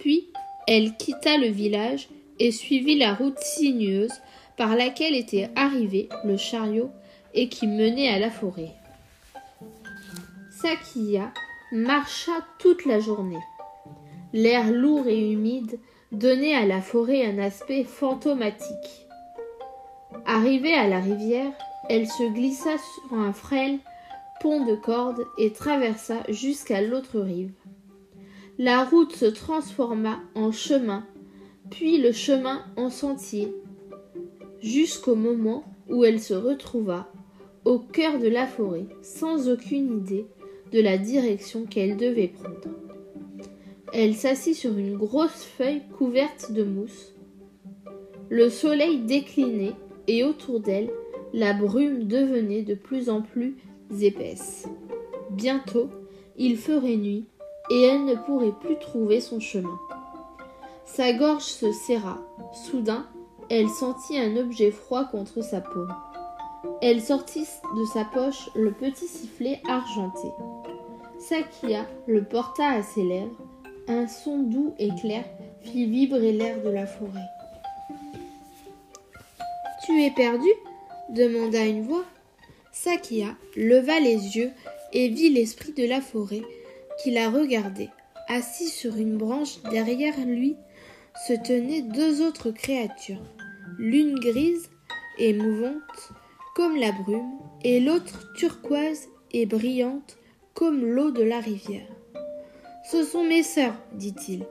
Puis 0.00 0.28
elle 0.66 0.94
quitta 0.98 1.38
le 1.38 1.48
village 1.48 2.08
et 2.38 2.52
suivit 2.52 2.98
la 2.98 3.14
route 3.14 3.38
sinueuse 3.38 4.12
par 4.58 4.76
laquelle 4.76 5.14
était 5.14 5.48
arrivé 5.56 6.10
le 6.24 6.36
chariot 6.36 6.90
et 7.32 7.48
qui 7.48 7.66
menait 7.66 8.08
à 8.08 8.18
la 8.18 8.30
forêt. 8.30 8.74
Sakia 10.60 11.32
marcha 11.72 12.32
toute 12.58 12.84
la 12.84 13.00
journée. 13.00 13.40
L'air 14.34 14.72
lourd 14.72 15.06
et 15.06 15.30
humide 15.30 15.78
donnait 16.10 16.56
à 16.56 16.66
la 16.66 16.82
forêt 16.82 17.24
un 17.24 17.38
aspect 17.38 17.84
fantomatique. 17.84 19.06
Arrivée 20.26 20.74
à 20.74 20.88
la 20.88 20.98
rivière, 20.98 21.52
elle 21.88 22.08
se 22.08 22.34
glissa 22.34 22.76
sur 22.78 23.16
un 23.16 23.32
frêle 23.32 23.78
pont 24.40 24.66
de 24.66 24.74
corde 24.74 25.24
et 25.38 25.52
traversa 25.52 26.16
jusqu'à 26.28 26.82
l'autre 26.82 27.20
rive. 27.20 27.52
La 28.58 28.82
route 28.84 29.14
se 29.14 29.26
transforma 29.26 30.18
en 30.34 30.50
chemin, 30.50 31.06
puis 31.70 31.98
le 31.98 32.10
chemin 32.10 32.64
en 32.76 32.90
sentier, 32.90 33.54
jusqu'au 34.60 35.14
moment 35.14 35.62
où 35.88 36.04
elle 36.04 36.20
se 36.20 36.34
retrouva 36.34 37.06
au 37.64 37.78
cœur 37.78 38.18
de 38.18 38.28
la 38.28 38.48
forêt, 38.48 38.86
sans 39.00 39.48
aucune 39.48 39.98
idée 39.98 40.26
de 40.72 40.80
la 40.80 40.98
direction 40.98 41.66
qu'elle 41.66 41.96
devait 41.96 42.26
prendre. 42.26 42.83
Elle 43.96 44.16
s'assit 44.16 44.56
sur 44.56 44.76
une 44.76 44.96
grosse 44.96 45.44
feuille 45.44 45.82
couverte 45.96 46.50
de 46.50 46.64
mousse. 46.64 47.14
Le 48.28 48.50
soleil 48.50 48.98
déclinait 48.98 49.76
et 50.08 50.24
autour 50.24 50.58
d'elle, 50.58 50.90
la 51.32 51.52
brume 51.52 52.08
devenait 52.08 52.62
de 52.62 52.74
plus 52.74 53.08
en 53.08 53.22
plus 53.22 53.56
épaisse. 54.00 54.66
Bientôt, 55.30 55.90
il 56.36 56.56
ferait 56.56 56.96
nuit 56.96 57.26
et 57.70 57.82
elle 57.82 58.04
ne 58.04 58.16
pourrait 58.16 58.58
plus 58.60 58.80
trouver 58.80 59.20
son 59.20 59.38
chemin. 59.38 59.78
Sa 60.84 61.12
gorge 61.12 61.44
se 61.44 61.70
serra. 61.70 62.18
Soudain, 62.52 63.06
elle 63.48 63.68
sentit 63.68 64.18
un 64.18 64.36
objet 64.36 64.72
froid 64.72 65.04
contre 65.04 65.40
sa 65.40 65.60
paume. 65.60 65.94
Elle 66.82 67.00
sortit 67.00 67.46
de 67.76 67.84
sa 67.84 68.04
poche 68.04 68.50
le 68.56 68.72
petit 68.72 69.06
sifflet 69.06 69.62
argenté. 69.68 70.28
Sakia 71.18 71.86
le 72.08 72.24
porta 72.24 72.66
à 72.66 72.82
ses 72.82 73.04
lèvres 73.04 73.38
un 73.88 74.06
son 74.06 74.42
doux 74.42 74.74
et 74.78 74.88
clair 75.00 75.24
fit 75.62 75.86
vibrer 75.86 76.32
l'air 76.32 76.62
de 76.62 76.70
la 76.70 76.86
forêt. 76.86 77.28
Tu 79.84 80.02
es 80.02 80.10
perdu? 80.10 80.48
demanda 81.10 81.64
une 81.66 81.82
voix. 81.82 82.04
Sakia 82.72 83.36
leva 83.56 84.00
les 84.00 84.36
yeux 84.36 84.50
et 84.92 85.08
vit 85.08 85.28
l'esprit 85.28 85.72
de 85.72 85.86
la 85.86 86.00
forêt 86.00 86.42
qui 87.02 87.10
la 87.10 87.30
regardait. 87.30 87.90
Assis 88.28 88.68
sur 88.68 88.96
une 88.96 89.18
branche 89.18 89.62
derrière 89.70 90.18
lui 90.24 90.56
se 91.26 91.34
tenaient 91.34 91.82
deux 91.82 92.22
autres 92.22 92.50
créatures, 92.50 93.22
l'une 93.78 94.18
grise 94.18 94.70
et 95.18 95.34
mouvante 95.34 96.12
comme 96.54 96.76
la 96.76 96.92
brume, 96.92 97.38
et 97.64 97.80
l'autre 97.80 98.32
turquoise 98.36 99.08
et 99.32 99.44
brillante 99.44 100.18
comme 100.54 100.84
l'eau 100.84 101.10
de 101.10 101.22
la 101.22 101.40
rivière. 101.40 101.93
Ce 102.90 103.02
sont 103.04 103.24
mes 103.24 103.42
sœurs, 103.42 103.74
dit-il. 103.92 104.44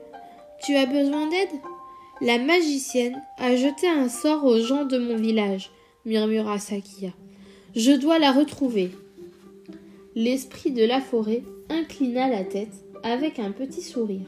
Tu 0.63 0.75
as 0.75 0.85
besoin 0.85 1.27
d'aide? 1.27 1.59
La 2.21 2.39
magicienne 2.39 3.21
a 3.37 3.55
jeté 3.55 3.87
un 3.87 4.09
sort 4.09 4.45
aux 4.45 4.59
gens 4.59 4.85
de 4.85 4.97
mon 4.97 5.17
village, 5.17 5.71
murmura 6.05 6.57
Sakia. 6.57 7.11
Je 7.75 7.91
dois 7.91 8.19
la 8.19 8.31
retrouver. 8.31 8.91
L'esprit 10.15 10.71
de 10.71 10.83
la 10.83 11.01
forêt 11.01 11.43
inclina 11.69 12.29
la 12.29 12.43
tête 12.43 12.73
avec 13.03 13.39
un 13.39 13.51
petit 13.51 13.81
sourire. 13.81 14.27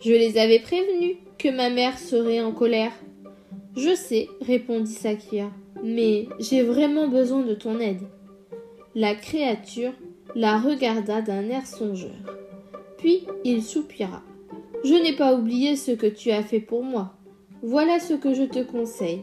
Je 0.00 0.12
les 0.12 0.36
avais 0.38 0.58
prévenus 0.58 1.16
que 1.38 1.48
ma 1.48 1.70
mère 1.70 1.98
serait 1.98 2.40
en 2.40 2.52
colère. 2.52 2.92
Je 3.76 3.94
sais, 3.94 4.28
répondit 4.40 4.92
Sakia, 4.92 5.50
mais 5.82 6.28
j'ai 6.38 6.62
vraiment 6.62 7.08
besoin 7.08 7.42
de 7.42 7.54
ton 7.54 7.78
aide. 7.78 8.02
La 8.94 9.14
créature 9.14 9.92
la 10.34 10.58
regarda 10.58 11.22
d'un 11.22 11.48
air 11.48 11.66
songeur. 11.66 12.14
Puis 13.06 13.24
il 13.44 13.62
soupira. 13.62 14.20
Je 14.82 14.94
n'ai 14.94 15.14
pas 15.14 15.32
oublié 15.32 15.76
ce 15.76 15.92
que 15.92 16.08
tu 16.08 16.32
as 16.32 16.42
fait 16.42 16.58
pour 16.58 16.82
moi. 16.82 17.12
Voilà 17.62 18.00
ce 18.00 18.14
que 18.14 18.34
je 18.34 18.42
te 18.42 18.58
conseille. 18.64 19.22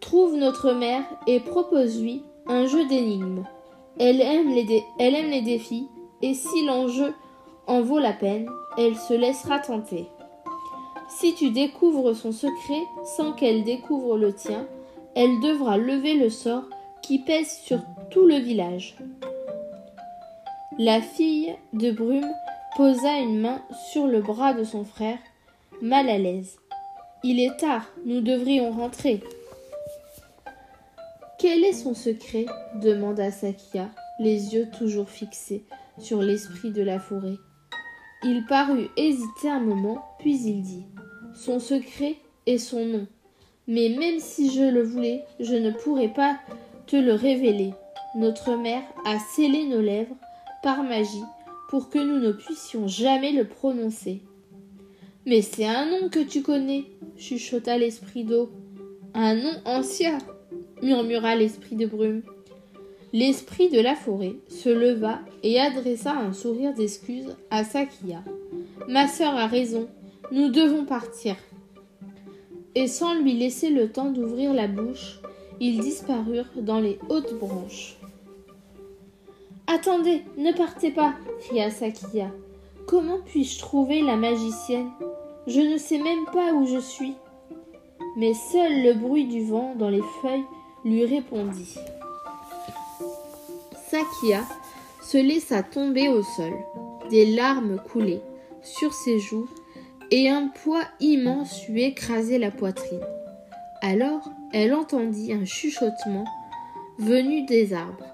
Trouve 0.00 0.34
notre 0.34 0.72
mère 0.72 1.04
et 1.28 1.38
propose-lui 1.38 2.22
un 2.48 2.66
jeu 2.66 2.88
d'énigmes. 2.88 3.44
Elle 4.00 4.20
elle 4.20 5.14
aime 5.14 5.30
les 5.30 5.42
défis, 5.42 5.86
et 6.22 6.34
si 6.34 6.66
l'enjeu 6.66 7.14
en 7.68 7.82
vaut 7.82 8.00
la 8.00 8.14
peine, 8.14 8.48
elle 8.76 8.96
se 8.96 9.14
laissera 9.14 9.60
tenter. 9.60 10.06
Si 11.08 11.36
tu 11.36 11.50
découvres 11.50 12.16
son 12.16 12.32
secret 12.32 12.82
sans 13.16 13.30
qu'elle 13.30 13.62
découvre 13.62 14.18
le 14.18 14.34
tien, 14.34 14.66
elle 15.14 15.38
devra 15.38 15.78
lever 15.78 16.14
le 16.14 16.30
sort 16.30 16.64
qui 17.00 17.20
pèse 17.20 17.60
sur 17.62 17.78
tout 18.10 18.26
le 18.26 18.38
village. 18.38 18.96
La 20.78 21.02
fille 21.02 21.54
de 21.74 21.90
Brume 21.90 22.32
posa 22.76 23.18
une 23.18 23.40
main 23.40 23.60
sur 23.90 24.06
le 24.06 24.22
bras 24.22 24.54
de 24.54 24.64
son 24.64 24.84
frère, 24.84 25.18
mal 25.82 26.08
à 26.08 26.16
l'aise. 26.16 26.56
Il 27.22 27.40
est 27.40 27.58
tard, 27.58 27.84
nous 28.06 28.22
devrions 28.22 28.70
rentrer. 28.70 29.20
Quel 31.38 31.62
est 31.64 31.74
son 31.74 31.92
secret? 31.94 32.46
demanda 32.76 33.30
Sakia. 33.30 33.90
les 34.18 34.54
yeux 34.54 34.66
toujours 34.78 35.10
fixés 35.10 35.62
sur 35.98 36.22
l'esprit 36.22 36.70
de 36.70 36.82
la 36.82 36.98
forêt. 36.98 37.36
Il 38.24 38.46
parut 38.46 38.88
hésiter 38.96 39.50
un 39.50 39.60
moment, 39.60 40.02
puis 40.20 40.40
il 40.40 40.62
dit 40.62 40.86
Son 41.34 41.60
secret 41.60 42.16
est 42.46 42.58
son 42.58 42.86
nom. 42.86 43.06
Mais 43.68 43.90
même 43.90 44.20
si 44.20 44.50
je 44.50 44.62
le 44.62 44.82
voulais, 44.82 45.22
je 45.38 45.54
ne 45.54 45.70
pourrais 45.70 46.12
pas 46.12 46.38
te 46.86 46.96
le 46.96 47.12
révéler. 47.12 47.74
Notre 48.14 48.56
mère 48.56 48.82
a 49.04 49.18
scellé 49.18 49.66
nos 49.66 49.82
lèvres 49.82 50.16
par 50.62 50.82
magie 50.82 51.24
pour 51.68 51.88
que 51.88 51.98
nous 51.98 52.18
ne 52.18 52.32
puissions 52.32 52.86
jamais 52.86 53.32
le 53.32 53.46
prononcer. 53.46 54.20
Mais 55.24 55.40
c'est 55.40 55.66
un 55.66 55.86
nom 55.86 56.08
que 56.08 56.20
tu 56.20 56.42
connais, 56.42 56.84
chuchota 57.16 57.78
l'esprit 57.78 58.24
d'eau. 58.24 58.50
Un 59.14 59.34
nom 59.36 59.52
ancien, 59.64 60.18
murmura 60.82 61.36
l'esprit 61.36 61.76
de 61.76 61.86
brume. 61.86 62.22
L'esprit 63.12 63.68
de 63.68 63.80
la 63.80 63.94
forêt 63.94 64.36
se 64.48 64.68
leva 64.68 65.20
et 65.42 65.60
adressa 65.60 66.12
un 66.12 66.32
sourire 66.32 66.74
d'excuse 66.74 67.36
à 67.50 67.62
Sakia. 67.62 68.22
Ma 68.88 69.06
sœur 69.06 69.34
a 69.36 69.46
raison, 69.46 69.88
nous 70.32 70.48
devons 70.48 70.84
partir. 70.84 71.36
Et 72.74 72.86
sans 72.86 73.14
lui 73.14 73.34
laisser 73.34 73.70
le 73.70 73.90
temps 73.90 74.10
d'ouvrir 74.10 74.54
la 74.54 74.66
bouche, 74.66 75.20
ils 75.60 75.78
disparurent 75.80 76.50
dans 76.56 76.80
les 76.80 76.98
hautes 77.10 77.38
branches. 77.38 77.98
Attendez, 79.66 80.22
ne 80.36 80.52
partez 80.52 80.90
pas, 80.90 81.14
cria 81.40 81.70
Sakia. 81.70 82.30
Comment 82.86 83.18
puis-je 83.24 83.58
trouver 83.58 84.02
la 84.02 84.16
magicienne? 84.16 84.90
Je 85.46 85.60
ne 85.60 85.78
sais 85.78 85.98
même 85.98 86.24
pas 86.32 86.52
où 86.52 86.66
je 86.66 86.78
suis. 86.78 87.14
Mais 88.16 88.34
seul 88.34 88.82
le 88.82 88.94
bruit 88.94 89.26
du 89.26 89.44
vent 89.44 89.74
dans 89.76 89.88
les 89.88 90.02
feuilles 90.20 90.44
lui 90.84 91.04
répondit. 91.04 91.76
Sakia 93.88 94.42
se 95.02 95.18
laissa 95.18 95.62
tomber 95.62 96.08
au 96.08 96.22
sol. 96.22 96.52
Des 97.10 97.26
larmes 97.26 97.78
coulaient 97.92 98.22
sur 98.62 98.92
ses 98.92 99.18
joues 99.18 99.48
et 100.10 100.28
un 100.28 100.48
poids 100.48 100.84
immense 101.00 101.66
lui 101.68 101.84
écrasait 101.84 102.38
la 102.38 102.50
poitrine. 102.50 103.04
Alors 103.80 104.28
elle 104.52 104.74
entendit 104.74 105.32
un 105.32 105.44
chuchotement 105.44 106.24
venu 106.98 107.44
des 107.46 107.72
arbres. 107.72 108.11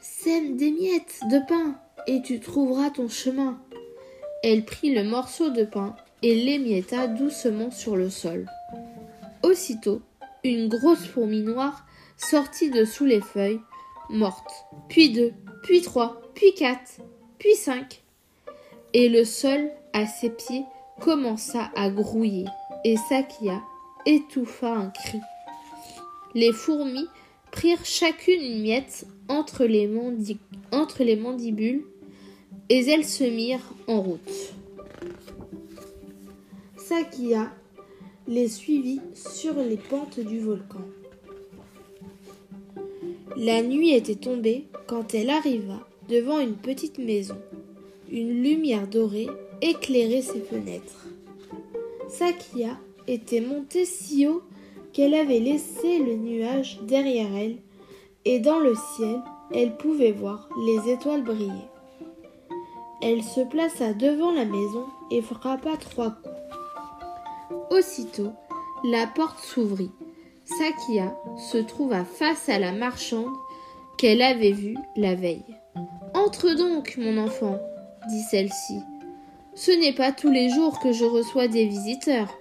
Sème 0.00 0.56
des 0.56 0.70
miettes 0.70 1.20
de 1.30 1.38
pain 1.46 1.74
et 2.06 2.22
tu 2.22 2.38
trouveras 2.40 2.90
ton 2.90 3.08
chemin. 3.08 3.58
Elle 4.42 4.64
prit 4.64 4.94
le 4.94 5.02
morceau 5.02 5.50
de 5.50 5.64
pain 5.64 5.96
et 6.22 6.34
l'émietta 6.34 7.08
doucement 7.08 7.70
sur 7.70 7.96
le 7.96 8.08
sol. 8.08 8.46
Aussitôt, 9.42 10.00
une 10.44 10.68
grosse 10.68 11.04
fourmi 11.04 11.42
noire 11.42 11.84
sortit 12.16 12.70
de 12.70 12.84
sous 12.84 13.04
les 13.04 13.20
feuilles 13.20 13.60
morte, 14.10 14.50
puis 14.88 15.10
deux, 15.10 15.32
puis 15.62 15.82
trois, 15.82 16.20
puis 16.34 16.54
quatre, 16.54 17.00
puis 17.38 17.54
cinq. 17.54 18.02
Et 18.94 19.08
le 19.08 19.24
sol, 19.24 19.70
à 19.92 20.06
ses 20.06 20.30
pieds, 20.30 20.64
commença 21.00 21.70
à 21.76 21.90
grouiller, 21.90 22.46
et 22.84 22.96
Sakia 23.08 23.60
étouffa 24.06 24.72
un 24.72 24.90
cri. 24.90 25.20
Les 26.34 26.52
fourmis 26.52 27.08
prirent 27.50 27.84
chacune 27.84 28.42
une 28.42 28.62
miette 28.62 29.06
entre 29.28 29.64
les, 29.64 29.86
mandibules, 31.16 31.84
et 32.68 32.84
elles 32.86 33.04
se 33.04 33.24
mirent 33.24 33.74
en 33.86 34.00
route. 34.00 34.54
Sakia 36.76 37.52
les 38.26 38.48
suivit 38.48 39.00
sur 39.14 39.54
les 39.54 39.76
pentes 39.76 40.20
du 40.20 40.38
volcan. 40.40 40.84
La 43.36 43.62
nuit 43.62 43.94
était 43.94 44.16
tombée 44.16 44.66
quand 44.86 45.14
elle 45.14 45.30
arriva 45.30 45.86
devant 46.08 46.40
une 46.40 46.56
petite 46.56 46.98
maison. 46.98 47.38
Une 48.10 48.42
lumière 48.42 48.88
dorée 48.88 49.28
éclairait 49.60 50.22
ses 50.22 50.40
fenêtres. 50.40 51.06
Sakia 52.08 52.78
était 53.06 53.40
montée 53.40 53.84
si 53.84 54.26
haut 54.26 54.42
qu'elle 54.98 55.14
avait 55.14 55.38
laissé 55.38 56.00
le 56.00 56.16
nuage 56.16 56.80
derrière 56.82 57.32
elle, 57.32 57.58
et 58.24 58.40
dans 58.40 58.58
le 58.58 58.74
ciel, 58.74 59.20
elle 59.54 59.76
pouvait 59.76 60.10
voir 60.10 60.48
les 60.66 60.90
étoiles 60.90 61.22
briller. 61.22 61.68
Elle 63.00 63.22
se 63.22 63.42
plaça 63.42 63.92
devant 63.92 64.32
la 64.32 64.44
maison 64.44 64.86
et 65.12 65.22
frappa 65.22 65.76
trois 65.76 66.10
coups. 66.10 67.54
Aussitôt, 67.70 68.32
la 68.82 69.06
porte 69.06 69.38
s'ouvrit 69.38 69.92
Sakia 70.44 71.16
se 71.52 71.58
trouva 71.58 72.04
face 72.04 72.48
à 72.48 72.58
la 72.58 72.72
marchande 72.72 73.36
qu'elle 73.98 74.20
avait 74.20 74.50
vue 74.50 74.78
la 74.96 75.14
veille. 75.14 75.44
Entre 76.12 76.54
donc, 76.54 76.96
mon 76.98 77.18
enfant, 77.18 77.60
dit 78.08 78.22
celle-ci. 78.22 78.80
Ce 79.54 79.70
n'est 79.70 79.94
pas 79.94 80.10
tous 80.10 80.32
les 80.32 80.50
jours 80.50 80.80
que 80.80 80.90
je 80.90 81.04
reçois 81.04 81.46
des 81.46 81.66
visiteurs. 81.66 82.36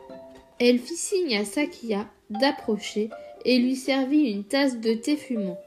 Elle 0.60 0.80
fit 0.80 0.96
signe 0.96 1.38
à 1.38 1.46
Sakia 1.46 2.08
d'approcher 2.30 3.10
et 3.46 3.60
lui 3.60 3.76
servit 3.76 4.32
une 4.32 4.44
tasse 4.44 4.80
de 4.80 4.94
thé 4.94 5.16
fumant. 5.16 5.58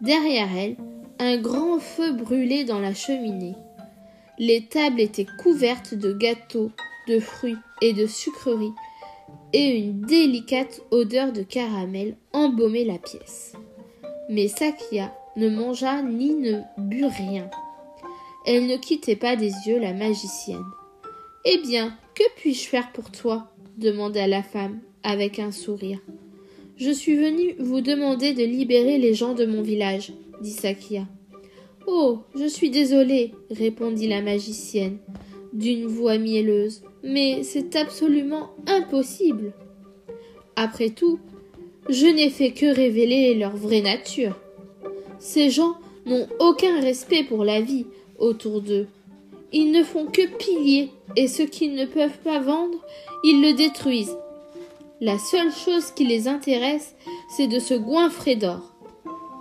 Derrière 0.00 0.48
elle, 0.56 0.76
un 1.18 1.36
grand 1.36 1.78
feu 1.78 2.12
brûlait 2.12 2.64
dans 2.64 2.78
la 2.80 2.94
cheminée. 2.94 3.54
Les 4.38 4.66
tables 4.66 5.00
étaient 5.00 5.26
couvertes 5.42 5.94
de 5.94 6.12
gâteaux, 6.12 6.70
de 7.08 7.20
fruits 7.20 7.58
et 7.82 7.92
de 7.92 8.06
sucreries 8.06 8.72
et 9.52 9.78
une 9.78 10.00
délicate 10.02 10.80
odeur 10.90 11.32
de 11.32 11.42
caramel 11.42 12.16
embaumait 12.32 12.84
la 12.84 12.98
pièce. 12.98 13.52
Mais 14.28 14.48
Sakia 14.48 15.14
ne 15.36 15.48
mangea 15.48 16.02
ni 16.02 16.34
ne 16.34 16.60
but 16.78 17.06
rien. 17.06 17.50
Elle 18.46 18.66
ne 18.66 18.76
quittait 18.76 19.16
pas 19.16 19.36
des 19.36 19.52
yeux 19.66 19.78
la 19.78 19.92
magicienne. 19.92 20.64
Eh 21.44 21.58
bien, 21.58 21.96
que 22.14 22.24
puis-je 22.36 22.68
faire 22.68 22.92
pour 22.92 23.10
toi? 23.10 23.48
demanda 23.76 24.26
la 24.26 24.42
femme 24.42 24.80
avec 25.02 25.38
un 25.38 25.50
sourire. 25.50 26.00
Je 26.76 26.90
suis 26.90 27.16
venue 27.16 27.54
vous 27.58 27.80
demander 27.80 28.32
de 28.32 28.44
libérer 28.44 28.98
les 28.98 29.14
gens 29.14 29.34
de 29.34 29.44
mon 29.44 29.62
village, 29.62 30.12
dit 30.40 30.50
Sakia. 30.50 31.06
Oh, 31.86 32.20
je 32.34 32.46
suis 32.46 32.70
désolée, 32.70 33.32
répondit 33.50 34.08
la 34.08 34.22
magicienne 34.22 34.98
d'une 35.52 35.86
voix 35.86 36.18
mielleuse. 36.18 36.82
Mais 37.02 37.42
c'est 37.42 37.76
absolument 37.76 38.50
impossible. 38.66 39.52
Après 40.56 40.90
tout, 40.90 41.18
je 41.88 42.06
n'ai 42.06 42.30
fait 42.30 42.52
que 42.52 42.66
révéler 42.66 43.34
leur 43.34 43.56
vraie 43.56 43.80
nature. 43.80 44.38
Ces 45.18 45.50
gens 45.50 45.76
n'ont 46.06 46.28
aucun 46.38 46.80
respect 46.80 47.24
pour 47.24 47.44
la 47.44 47.60
vie 47.60 47.86
autour 48.18 48.60
d'eux. 48.60 48.86
Ils 49.52 49.72
ne 49.72 49.82
font 49.82 50.06
que 50.06 50.26
piller, 50.36 50.90
et 51.16 51.26
ce 51.26 51.42
qu'ils 51.42 51.74
ne 51.74 51.86
peuvent 51.86 52.18
pas 52.22 52.38
vendre, 52.38 52.78
ils 53.24 53.42
le 53.42 53.54
détruisent. 53.54 54.16
La 55.02 55.18
seule 55.18 55.50
chose 55.50 55.92
qui 55.92 56.04
les 56.04 56.28
intéresse, 56.28 56.94
c'est 57.34 57.46
de 57.46 57.58
se 57.58 57.72
goinfrer 57.72 58.36
d'or. 58.36 58.74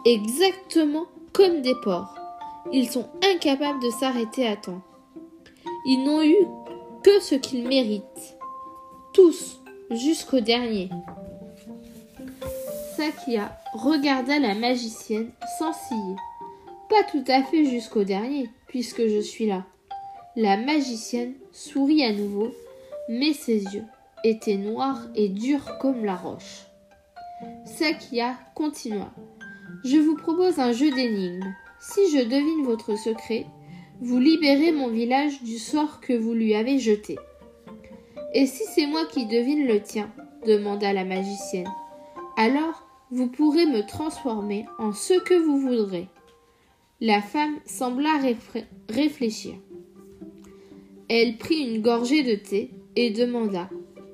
Exactement 0.06 1.06
comme 1.34 1.62
des 1.62 1.76
porcs. 1.84 2.16
Ils 2.72 2.90
sont 2.90 3.10
incapables 3.34 3.82
de 3.84 3.90
s'arrêter 3.90 4.48
à 4.48 4.56
temps. 4.56 4.82
Ils 5.86 6.02
n'ont 6.06 6.24
eu 6.24 6.38
que 7.04 7.20
ce 7.20 7.36
qu'ils 7.36 7.68
méritent. 7.68 8.38
Tous, 9.14 9.60
jusqu'au 9.92 10.40
dernier. 10.40 10.90
Sakia 12.96 13.52
regarda 13.74 14.40
la 14.40 14.56
magicienne 14.56 15.32
sans 15.58 15.74
ciller. 15.74 16.16
Pas 16.90 17.04
tout 17.12 17.26
à 17.28 17.44
fait 17.44 17.66
jusqu'au 17.66 18.06
dernier, 18.06 18.50
puisque 18.68 19.06
je 19.06 19.20
suis 19.20 19.46
là. 19.46 19.66
La 20.38 20.56
magicienne 20.56 21.34
sourit 21.52 22.06
à 22.06 22.14
nouveau, 22.14 22.54
mais 23.10 23.34
ses 23.34 23.62
yeux 23.66 23.86
étaient 24.24 24.58
noirs 24.58 25.08
et 25.16 25.30
durs 25.30 25.78
comme 25.80 26.06
la 26.06 26.16
roche. 26.16 26.66
Sakia 27.66 28.36
continua. 28.56 29.14
Je 29.86 29.98
vous 29.98 30.16
propose 30.16 30.60
un 30.60 30.74
jeu 30.74 30.92
d'énigmes. 30.92 31.54
Si 31.80 32.02
je 32.12 32.24
devine 32.24 32.66
votre 32.66 32.98
secret, 32.98 33.46
vous 34.02 34.20
libérez 34.20 34.72
mon 34.72 34.90
village 34.90 35.42
du 35.44 35.58
sort 35.58 36.02
que 36.02 36.14
vous 36.14 36.34
lui 36.34 36.56
avez 36.56 36.80
jeté. 36.80 37.18
Et 38.34 38.46
si 38.46 38.64
c'est 38.66 38.88
moi 38.88 39.06
qui 39.06 39.26
devine 39.26 39.66
le 39.68 39.82
tien 39.82 40.12
demanda 40.46 40.94
la 40.94 41.06
magicienne. 41.06 41.70
Alors 42.38 42.86
vous 43.12 43.28
pourrez 43.28 43.66
me 43.66 43.86
transformer 43.86 44.66
en 44.78 44.94
ce 44.94 45.20
que 45.20 45.34
vous 45.34 45.60
voudrez. 45.60 46.08
La 47.02 47.22
femme 47.22 47.58
sembla 47.66 48.12
réfléchir. 48.90 49.56
Elle 51.08 51.38
prit 51.38 51.60
une 51.60 51.82
gorgée 51.82 52.24
de 52.24 52.36
thé 52.36 52.72
et 52.96 53.10
demanda 53.10 53.70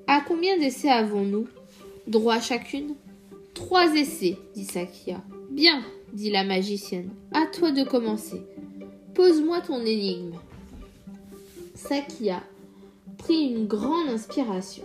À 0.07 0.21
combien 0.21 0.57
d'essais 0.57 0.89
avons-nous? 0.89 1.47
Droit 2.07 2.39
chacune 2.39 2.95
Trois 3.55 3.95
essais, 3.95 4.37
dit 4.53 4.65
Sakia. 4.65 5.23
Bien, 5.49 5.81
dit 6.13 6.29
la 6.29 6.43
magicienne. 6.43 7.09
À 7.33 7.45
toi 7.47 7.71
de 7.71 7.83
commencer. 7.83 8.41
Pose-moi 9.15 9.61
ton 9.61 9.79
énigme. 9.81 10.33
Sakia 11.73 12.43
prit 13.17 13.47
une 13.47 13.65
grande 13.65 14.09
inspiration. 14.09 14.83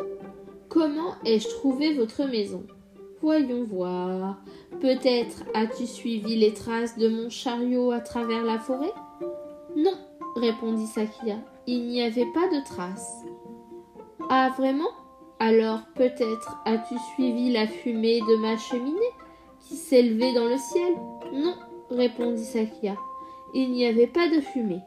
Comment 0.69 1.15
ai-je 1.25 1.49
trouvé 1.49 1.95
votre 1.95 2.25
maison? 2.25 2.65
Voyons 3.21 3.65
voir. 3.65 4.39
Peut-être 4.81 5.45
as-tu 5.53 5.87
suivi 5.87 6.37
les 6.37 6.55
traces 6.55 6.97
de 6.97 7.09
mon 7.09 7.29
chariot 7.29 7.91
à 7.91 8.01
travers 8.01 8.45
la 8.45 8.59
forêt? 8.59 8.93
Non, 9.77 9.99
répondit 10.37 10.87
Sakia, 10.87 11.37
il 11.67 11.89
n'y 11.89 12.01
avait 12.01 12.33
pas 12.33 12.49
de 12.49 12.65
traces. 12.65 13.25
Ah, 14.31 14.51
vraiment? 14.57 14.91
Alors 15.41 15.81
peut-être 15.95 16.61
as-tu 16.67 16.95
suivi 17.15 17.51
la 17.51 17.67
fumée 17.67 18.21
de 18.21 18.37
ma 18.37 18.59
cheminée 18.59 19.01
qui 19.59 19.75
s'élevait 19.75 20.35
dans 20.35 20.45
le 20.45 20.59
ciel? 20.59 20.93
Non, 21.33 21.55
répondit 21.91 22.45
Sakia, 22.45 22.95
il 23.55 23.73
n'y 23.73 23.87
avait 23.87 24.07
pas 24.07 24.29
de 24.29 24.41
fumée. 24.41 24.83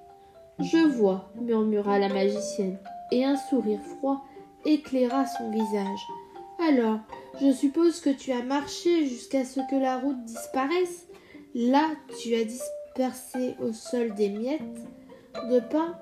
Je 0.60 0.78
vois, 0.78 1.32
murmura 1.42 1.98
la 1.98 2.10
magicienne, 2.10 2.78
et 3.12 3.26
un 3.26 3.36
sourire 3.36 3.82
froid 3.82 4.24
éclaira 4.64 5.26
son 5.26 5.50
visage. 5.50 6.08
Alors, 6.70 7.00
je 7.42 7.52
suppose 7.52 8.00
que 8.00 8.12
tu 8.12 8.32
as 8.32 8.44
marché 8.44 9.08
jusqu'à 9.08 9.46
ce 9.46 9.60
que 9.72 9.76
la 9.76 9.98
route 9.98 10.24
disparaisse. 10.24 11.08
Là, 11.56 11.90
tu 12.20 12.36
as 12.36 12.44
dispersé 12.44 13.56
au 13.60 13.74
sol 13.74 14.14
des 14.14 14.30
miettes 14.30 14.62
de 15.50 15.60
pain 15.60 15.98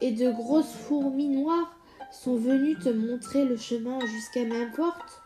et 0.00 0.10
de 0.10 0.32
grosses 0.32 0.72
fourmis 0.72 1.28
noires 1.28 1.78
sont 2.22 2.36
venues 2.36 2.78
te 2.78 2.88
montrer 2.88 3.44
le 3.44 3.56
chemin 3.56 3.98
jusqu'à 4.06 4.44
ma 4.44 4.66
porte. 4.66 5.22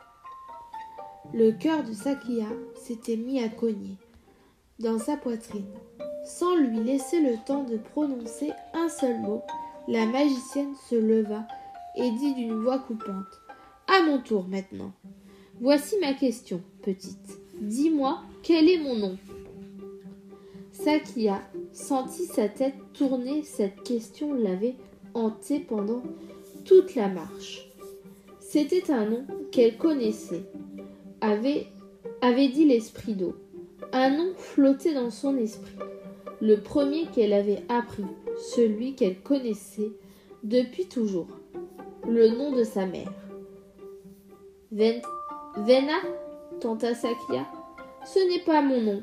Le 1.34 1.52
cœur 1.52 1.84
de 1.84 1.92
Sakia 1.92 2.46
s'était 2.74 3.16
mis 3.16 3.42
à 3.42 3.48
cogner 3.48 3.96
dans 4.78 4.98
sa 4.98 5.16
poitrine. 5.16 5.68
Sans 6.24 6.56
lui 6.56 6.80
laisser 6.80 7.20
le 7.20 7.36
temps 7.46 7.64
de 7.64 7.76
prononcer 7.76 8.52
un 8.74 8.88
seul 8.88 9.18
mot, 9.20 9.42
la 9.86 10.06
magicienne 10.06 10.74
se 10.88 10.94
leva 10.94 11.46
et 11.96 12.10
dit 12.10 12.34
d'une 12.34 12.62
voix 12.62 12.78
coupante 12.78 13.40
À 13.86 14.02
mon 14.02 14.18
tour 14.20 14.46
maintenant. 14.48 14.92
Voici 15.60 15.96
ma 16.00 16.14
question, 16.14 16.62
petite. 16.82 17.38
Dis-moi, 17.60 18.22
quel 18.42 18.68
est 18.68 18.78
mon 18.78 18.96
nom 18.96 19.18
Sakia 20.72 21.40
sentit 21.72 22.26
sa 22.26 22.48
tête 22.48 22.76
tourner. 22.94 23.42
Cette 23.42 23.82
question 23.82 24.32
l'avait 24.34 24.76
hantée 25.14 25.60
pendant 25.60 26.02
toute 26.68 26.94
la 26.94 27.08
marche. 27.08 27.66
C'était 28.40 28.90
un 28.90 29.06
nom 29.06 29.24
qu'elle 29.50 29.78
connaissait, 29.78 30.42
avait, 31.22 31.66
avait 32.20 32.48
dit 32.48 32.66
l'esprit 32.66 33.14
d'eau. 33.14 33.34
Un 33.92 34.10
nom 34.10 34.34
flottait 34.36 34.92
dans 34.92 35.10
son 35.10 35.38
esprit. 35.38 35.78
Le 36.42 36.60
premier 36.60 37.06
qu'elle 37.06 37.32
avait 37.32 37.62
appris, 37.70 38.04
celui 38.54 38.94
qu'elle 38.94 39.18
connaissait 39.22 39.92
depuis 40.44 40.86
toujours. 40.86 41.28
Le 42.06 42.28
nom 42.28 42.52
de 42.52 42.64
sa 42.64 42.84
mère. 42.84 43.12
Vena 44.70 45.96
tenta 46.60 46.94
Sakia. 46.94 47.46
Ce 48.04 48.18
n'est 48.28 48.44
pas 48.44 48.60
mon 48.60 48.80
nom, 48.82 49.00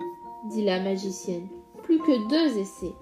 dit 0.51 0.63
la 0.63 0.79
magicienne. 0.81 1.47
Plus 1.81 1.97
que 1.97 2.29
deux 2.29 2.59
essais. 2.59 2.93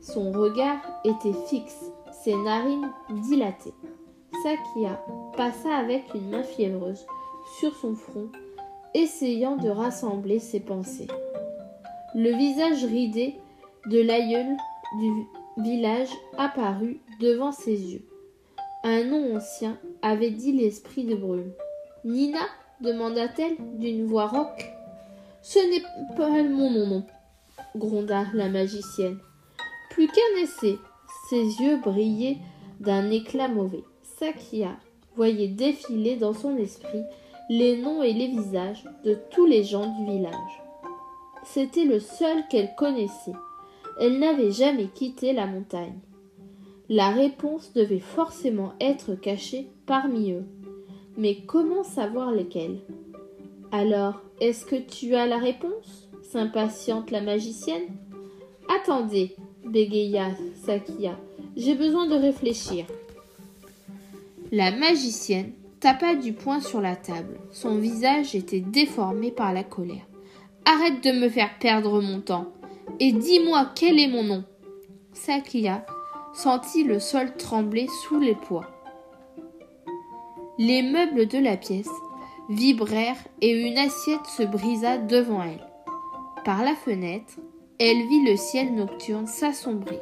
Son 0.00 0.30
regard 0.30 0.80
était 1.04 1.36
fixe, 1.48 1.92
narines 2.36 2.90
dilatées. 3.10 3.74
Sakia 4.42 5.02
passa 5.36 5.76
avec 5.76 6.04
une 6.14 6.30
main 6.30 6.42
fiévreuse 6.42 7.06
sur 7.58 7.74
son 7.76 7.94
front, 7.94 8.30
essayant 8.94 9.56
de 9.56 9.68
rassembler 9.68 10.38
ses 10.38 10.60
pensées. 10.60 11.08
Le 12.14 12.30
visage 12.36 12.84
ridé 12.84 13.36
de 13.86 14.00
l'aïeul 14.00 14.56
du 14.98 15.26
village 15.58 16.10
apparut 16.36 17.00
devant 17.20 17.52
ses 17.52 17.92
yeux. 17.92 18.06
Un 18.84 19.04
nom 19.04 19.36
ancien 19.36 19.78
avait 20.02 20.30
dit 20.30 20.52
l'esprit 20.52 21.04
de 21.04 21.14
brume. 21.14 21.52
Nina? 22.04 22.40
demanda-t-elle 22.80 23.56
d'une 23.78 24.06
voix 24.06 24.26
rauque. 24.26 24.72
Ce 25.42 25.58
n'est 25.58 25.82
pas 26.16 26.42
mon 26.42 26.86
nom, 26.86 27.04
gronda 27.76 28.24
la 28.34 28.48
magicienne. 28.48 29.18
Plus 29.90 30.06
qu'un 30.06 30.42
essai, 30.42 30.78
ses 31.28 31.42
yeux 31.60 31.78
brillaient 31.78 32.38
d'un 32.80 33.10
éclat 33.10 33.48
mauvais. 33.48 33.84
Sakia 34.02 34.76
voyait 35.16 35.48
défiler 35.48 36.16
dans 36.16 36.32
son 36.32 36.56
esprit 36.56 37.02
les 37.50 37.76
noms 37.80 38.02
et 38.02 38.12
les 38.12 38.28
visages 38.28 38.84
de 39.04 39.16
tous 39.30 39.46
les 39.46 39.64
gens 39.64 39.94
du 39.96 40.04
village. 40.04 40.62
C'était 41.44 41.84
le 41.84 41.98
seul 41.98 42.46
qu'elle 42.48 42.74
connaissait. 42.76 43.32
Elle 44.00 44.18
n'avait 44.18 44.52
jamais 44.52 44.86
quitté 44.86 45.32
la 45.32 45.46
montagne. 45.46 45.98
La 46.88 47.10
réponse 47.10 47.72
devait 47.72 47.98
forcément 47.98 48.72
être 48.80 49.14
cachée 49.14 49.68
parmi 49.86 50.32
eux. 50.32 50.46
Mais 51.16 51.38
comment 51.46 51.84
savoir 51.84 52.30
lesquels? 52.30 52.78
Alors, 53.72 54.20
est-ce 54.40 54.64
que 54.64 54.76
tu 54.76 55.14
as 55.14 55.26
la 55.26 55.38
réponse 55.38 56.08
s'impatiente 56.22 57.10
la 57.10 57.20
magicienne? 57.20 57.88
Attendez, 58.68 59.34
bégaya 59.68 60.30
Sakia, 60.64 61.18
j'ai 61.56 61.74
besoin 61.74 62.06
de 62.06 62.14
réfléchir. 62.14 62.86
La 64.50 64.70
magicienne 64.70 65.52
tapa 65.80 66.14
du 66.14 66.32
poing 66.32 66.60
sur 66.60 66.80
la 66.80 66.96
table. 66.96 67.38
Son 67.52 67.76
visage 67.76 68.34
était 68.34 68.60
déformé 68.60 69.30
par 69.30 69.52
la 69.52 69.64
colère. 69.64 70.06
Arrête 70.64 71.02
de 71.02 71.12
me 71.12 71.28
faire 71.28 71.58
perdre 71.58 72.00
mon 72.00 72.20
temps 72.20 72.52
et 73.00 73.12
dis-moi 73.12 73.70
quel 73.74 73.98
est 73.98 74.08
mon 74.08 74.24
nom. 74.24 74.44
Sakia 75.12 75.84
sentit 76.34 76.84
le 76.84 77.00
sol 77.00 77.34
trembler 77.36 77.86
sous 78.02 78.20
les 78.20 78.34
poids. 78.34 78.66
Les 80.58 80.82
meubles 80.82 81.26
de 81.26 81.38
la 81.38 81.56
pièce 81.56 81.90
vibrèrent 82.48 83.16
et 83.40 83.50
une 83.50 83.78
assiette 83.78 84.26
se 84.26 84.42
brisa 84.42 84.98
devant 84.98 85.42
elle. 85.42 85.66
Par 86.44 86.64
la 86.64 86.74
fenêtre, 86.74 87.34
elle 87.78 88.06
vit 88.08 88.24
le 88.24 88.36
ciel 88.36 88.74
nocturne 88.74 89.26
s'assombrir. 89.26 90.00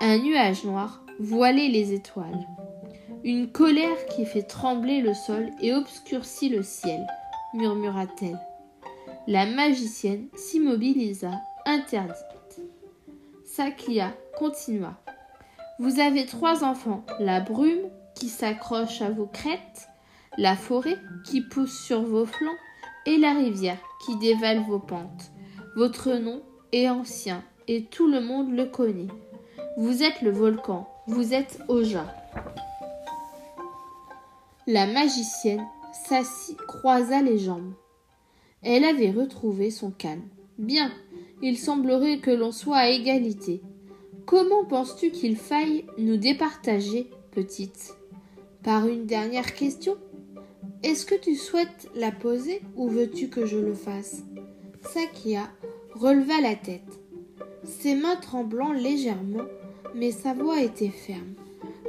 Un 0.00 0.18
nuage 0.18 0.64
noir 0.64 1.04
voilait 1.20 1.68
les 1.68 1.92
étoiles. 1.92 2.46
Une 3.24 3.50
colère 3.50 4.06
qui 4.06 4.24
fait 4.24 4.42
trembler 4.42 5.00
le 5.00 5.14
sol 5.14 5.50
et 5.60 5.74
obscurcit 5.74 6.48
le 6.48 6.62
ciel, 6.62 7.06
murmura-t-elle. 7.54 8.38
La 9.26 9.46
magicienne 9.46 10.28
s'immobilisa, 10.34 11.32
interdite. 11.66 12.60
Saklia 13.44 14.12
continua. 14.38 14.94
Vous 15.78 16.00
avez 16.00 16.26
trois 16.26 16.64
enfants, 16.64 17.04
la 17.20 17.40
brume, 17.40 17.90
qui 18.14 18.28
s'accroche 18.28 19.00
à 19.02 19.10
vos 19.10 19.26
crêtes, 19.26 19.88
la 20.36 20.56
forêt 20.56 20.98
qui 21.24 21.40
pousse 21.40 21.78
sur 21.84 22.02
vos 22.02 22.26
flancs 22.26 22.58
et 23.06 23.16
la 23.16 23.34
rivière 23.34 23.78
qui 24.04 24.16
dévale 24.16 24.64
vos 24.66 24.80
pentes. 24.80 25.30
Votre 25.76 26.14
nom 26.14 26.42
est 26.72 26.88
ancien 26.88 27.42
et 27.66 27.84
tout 27.84 28.08
le 28.08 28.20
monde 28.20 28.52
le 28.52 28.66
connaît. 28.66 29.08
Vous 29.76 30.02
êtes 30.02 30.22
le 30.22 30.30
volcan, 30.30 30.88
vous 31.06 31.34
êtes 31.34 31.60
Oja. 31.68 32.06
La 34.66 34.86
magicienne 34.86 35.66
s'assit, 35.92 36.56
croisa 36.56 37.22
les 37.22 37.38
jambes. 37.38 37.72
Elle 38.62 38.84
avait 38.84 39.10
retrouvé 39.10 39.70
son 39.70 39.90
calme. 39.90 40.28
Bien, 40.58 40.92
il 41.42 41.56
semblerait 41.56 42.18
que 42.18 42.30
l'on 42.30 42.52
soit 42.52 42.78
à 42.78 42.88
égalité. 42.88 43.62
Comment 44.26 44.64
penses-tu 44.64 45.10
qu'il 45.10 45.36
faille 45.36 45.86
nous 45.96 46.16
départager, 46.16 47.08
petite? 47.30 47.94
Par 48.62 48.86
une 48.86 49.06
dernière 49.06 49.54
question. 49.54 49.96
Est-ce 50.82 51.06
que 51.06 51.14
tu 51.14 51.34
souhaites 51.34 51.88
la 51.94 52.10
poser 52.10 52.60
ou 52.76 52.88
veux-tu 52.88 53.28
que 53.28 53.46
je 53.46 53.58
le 53.58 53.74
fasse? 53.74 54.22
Sakia 54.82 55.48
releva 55.98 56.40
la 56.40 56.54
tête, 56.54 57.00
ses 57.64 57.94
mains 57.94 58.16
tremblant 58.16 58.72
légèrement, 58.72 59.44
mais 59.94 60.12
sa 60.12 60.32
voix 60.32 60.60
était 60.62 60.90
ferme. 60.90 61.34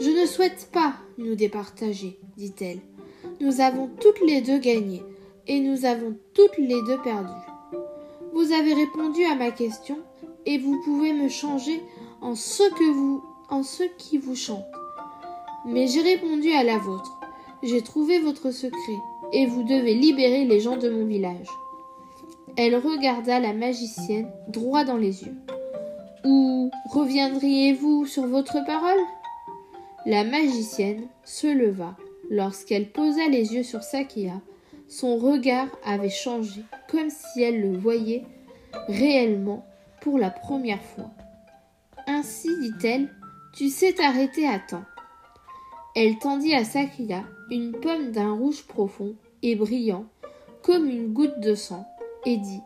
Je 0.01 0.09
ne 0.09 0.25
souhaite 0.25 0.69
pas 0.71 0.95
nous 1.17 1.35
départager, 1.35 2.19
dit-elle. 2.37 2.79
Nous 3.39 3.61
avons 3.61 3.89
toutes 3.99 4.21
les 4.21 4.41
deux 4.41 4.57
gagné 4.57 5.03
et 5.47 5.59
nous 5.59 5.85
avons 5.85 6.15
toutes 6.33 6.57
les 6.57 6.81
deux 6.87 6.97
perdu. 7.03 7.33
Vous 8.33 8.51
avez 8.51 8.73
répondu 8.73 9.23
à 9.25 9.35
ma 9.35 9.51
question 9.51 9.99
et 10.45 10.57
vous 10.57 10.81
pouvez 10.83 11.13
me 11.13 11.29
changer 11.29 11.81
en 12.21 12.35
ce 12.35 12.63
que 12.73 12.91
vous 12.91 13.23
en 13.49 13.63
ce 13.63 13.83
qui 13.97 14.17
vous 14.17 14.35
chante. 14.35 14.65
Mais 15.65 15.87
j'ai 15.87 16.01
répondu 16.01 16.51
à 16.51 16.63
la 16.63 16.77
vôtre. 16.77 17.19
J'ai 17.61 17.81
trouvé 17.81 18.19
votre 18.19 18.51
secret, 18.51 18.99
et 19.33 19.45
vous 19.45 19.63
devez 19.63 19.93
libérer 19.93 20.45
les 20.45 20.59
gens 20.59 20.77
de 20.77 20.89
mon 20.89 21.05
village. 21.05 21.47
Elle 22.57 22.75
regarda 22.75 23.39
la 23.39 23.53
magicienne 23.53 24.29
droit 24.47 24.83
dans 24.83 24.97
les 24.97 25.23
yeux. 25.23 25.35
Ou 26.25 26.71
reviendriez-vous 26.89 28.05
sur 28.05 28.27
votre 28.27 28.63
parole? 28.65 28.99
La 30.05 30.23
magicienne 30.23 31.07
se 31.23 31.47
leva. 31.47 31.95
Lorsqu'elle 32.29 32.91
posa 32.91 33.27
les 33.27 33.53
yeux 33.53 33.63
sur 33.63 33.83
Sakia, 33.83 34.41
son 34.87 35.17
regard 35.17 35.67
avait 35.85 36.09
changé, 36.09 36.63
comme 36.89 37.09
si 37.09 37.41
elle 37.41 37.61
le 37.61 37.77
voyait 37.77 38.23
réellement 38.87 39.65
pour 40.01 40.17
la 40.17 40.29
première 40.29 40.81
fois. 40.81 41.09
Ainsi, 42.07 42.49
dit-elle, 42.59 43.09
tu 43.53 43.69
sais 43.69 43.93
t'arrêter 43.93 44.47
à 44.47 44.59
temps. 44.59 44.85
Elle 45.95 46.17
tendit 46.19 46.53
à 46.53 46.63
Sakia 46.63 47.23
une 47.49 47.71
pomme 47.71 48.11
d'un 48.11 48.33
rouge 48.33 48.63
profond 48.63 49.15
et 49.41 49.55
brillant, 49.55 50.05
comme 50.61 50.89
une 50.89 51.13
goutte 51.13 51.39
de 51.39 51.55
sang. 51.55 51.87
Et 52.25 52.37
dit 52.37 52.61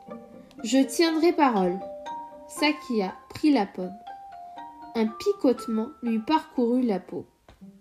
Je 0.64 0.80
tiendrai 0.80 1.34
parole. 1.34 1.80
Sakia 2.48 3.14
prit 3.30 3.52
la 3.52 3.66
pomme. 3.66 3.94
Un 4.96 5.08
picotement 5.08 5.90
lui 6.04 6.20
parcourut 6.20 6.84
la 6.84 7.00
peau 7.00 7.26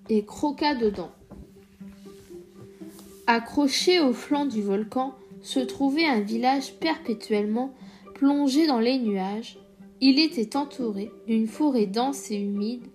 et 0.08 0.24
croqua 0.24 0.74
dedans. 0.74 1.10
Accroché 3.26 4.00
au 4.00 4.12
flanc 4.12 4.46
du 4.46 4.62
volcan 4.62 5.14
se 5.42 5.60
trouvait 5.60 6.06
un 6.06 6.20
village 6.20 6.74
perpétuellement 6.74 7.72
plongé 8.14 8.66
dans 8.66 8.80
les 8.80 8.98
nuages. 8.98 9.58
Il 10.00 10.18
était 10.18 10.56
entouré 10.56 11.10
d'une 11.26 11.46
forêt 11.46 11.86
dense 11.86 12.30
et 12.30 12.36
humide 12.36 12.86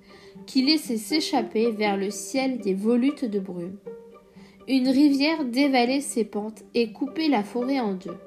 qui 0.46 0.64
laissait 0.64 0.98
s'échapper 0.98 1.72
vers 1.72 1.98
le 1.98 2.10
ciel 2.10 2.60
des 2.60 2.74
volutes 2.74 3.26
de 3.26 3.40
brume. 3.40 3.78
Une 4.68 4.90
rivière 4.90 5.46
dévalait 5.46 6.02
ses 6.02 6.26
pentes 6.26 6.64
et 6.74 6.92
coupait 6.92 7.30
la 7.30 7.44
forêt 7.44 7.80
en 7.80 7.94
deux. 7.94 8.18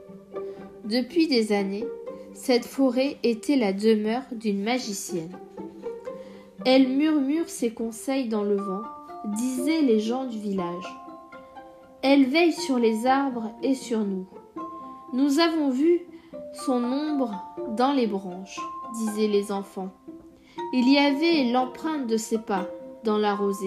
Depuis 0.84 1.28
des 1.28 1.52
années, 1.52 1.86
cette 2.32 2.64
forêt 2.64 3.18
était 3.22 3.56
la 3.56 3.72
demeure 3.72 4.22
d'une 4.32 4.62
magicienne. 4.62 5.30
Elle 6.64 6.88
murmure 6.88 7.48
ses 7.48 7.70
conseils 7.70 8.28
dans 8.28 8.42
le 8.42 8.56
vent, 8.56 8.82
disaient 9.36 9.82
les 9.82 10.00
gens 10.00 10.24
du 10.24 10.38
village. 10.38 10.96
Elle 12.02 12.24
veille 12.24 12.52
sur 12.52 12.78
les 12.78 13.06
arbres 13.06 13.52
et 13.62 13.74
sur 13.74 14.00
nous. 14.00 14.26
Nous 15.12 15.38
avons 15.38 15.70
vu 15.70 16.00
son 16.54 16.82
ombre 16.82 17.34
dans 17.76 17.92
les 17.92 18.06
branches, 18.06 18.58
disaient 18.94 19.28
les 19.28 19.52
enfants. 19.52 19.90
Il 20.72 20.90
y 20.90 20.98
avait 20.98 21.52
l'empreinte 21.52 22.06
de 22.06 22.16
ses 22.16 22.38
pas 22.38 22.66
dans 23.04 23.18
la 23.18 23.34
rosée. 23.34 23.66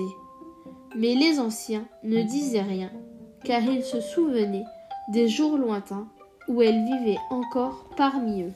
Mais 0.95 1.15
les 1.15 1.39
anciens 1.39 1.85
ne 2.03 2.21
disaient 2.21 2.61
rien, 2.61 2.91
car 3.43 3.61
ils 3.61 3.83
se 3.83 4.01
souvenaient 4.01 4.65
des 5.09 5.27
jours 5.27 5.57
lointains 5.57 6.07
où 6.47 6.61
elle 6.61 6.83
vivait 6.83 7.19
encore 7.29 7.85
parmi 7.95 8.43
eux. 8.43 8.53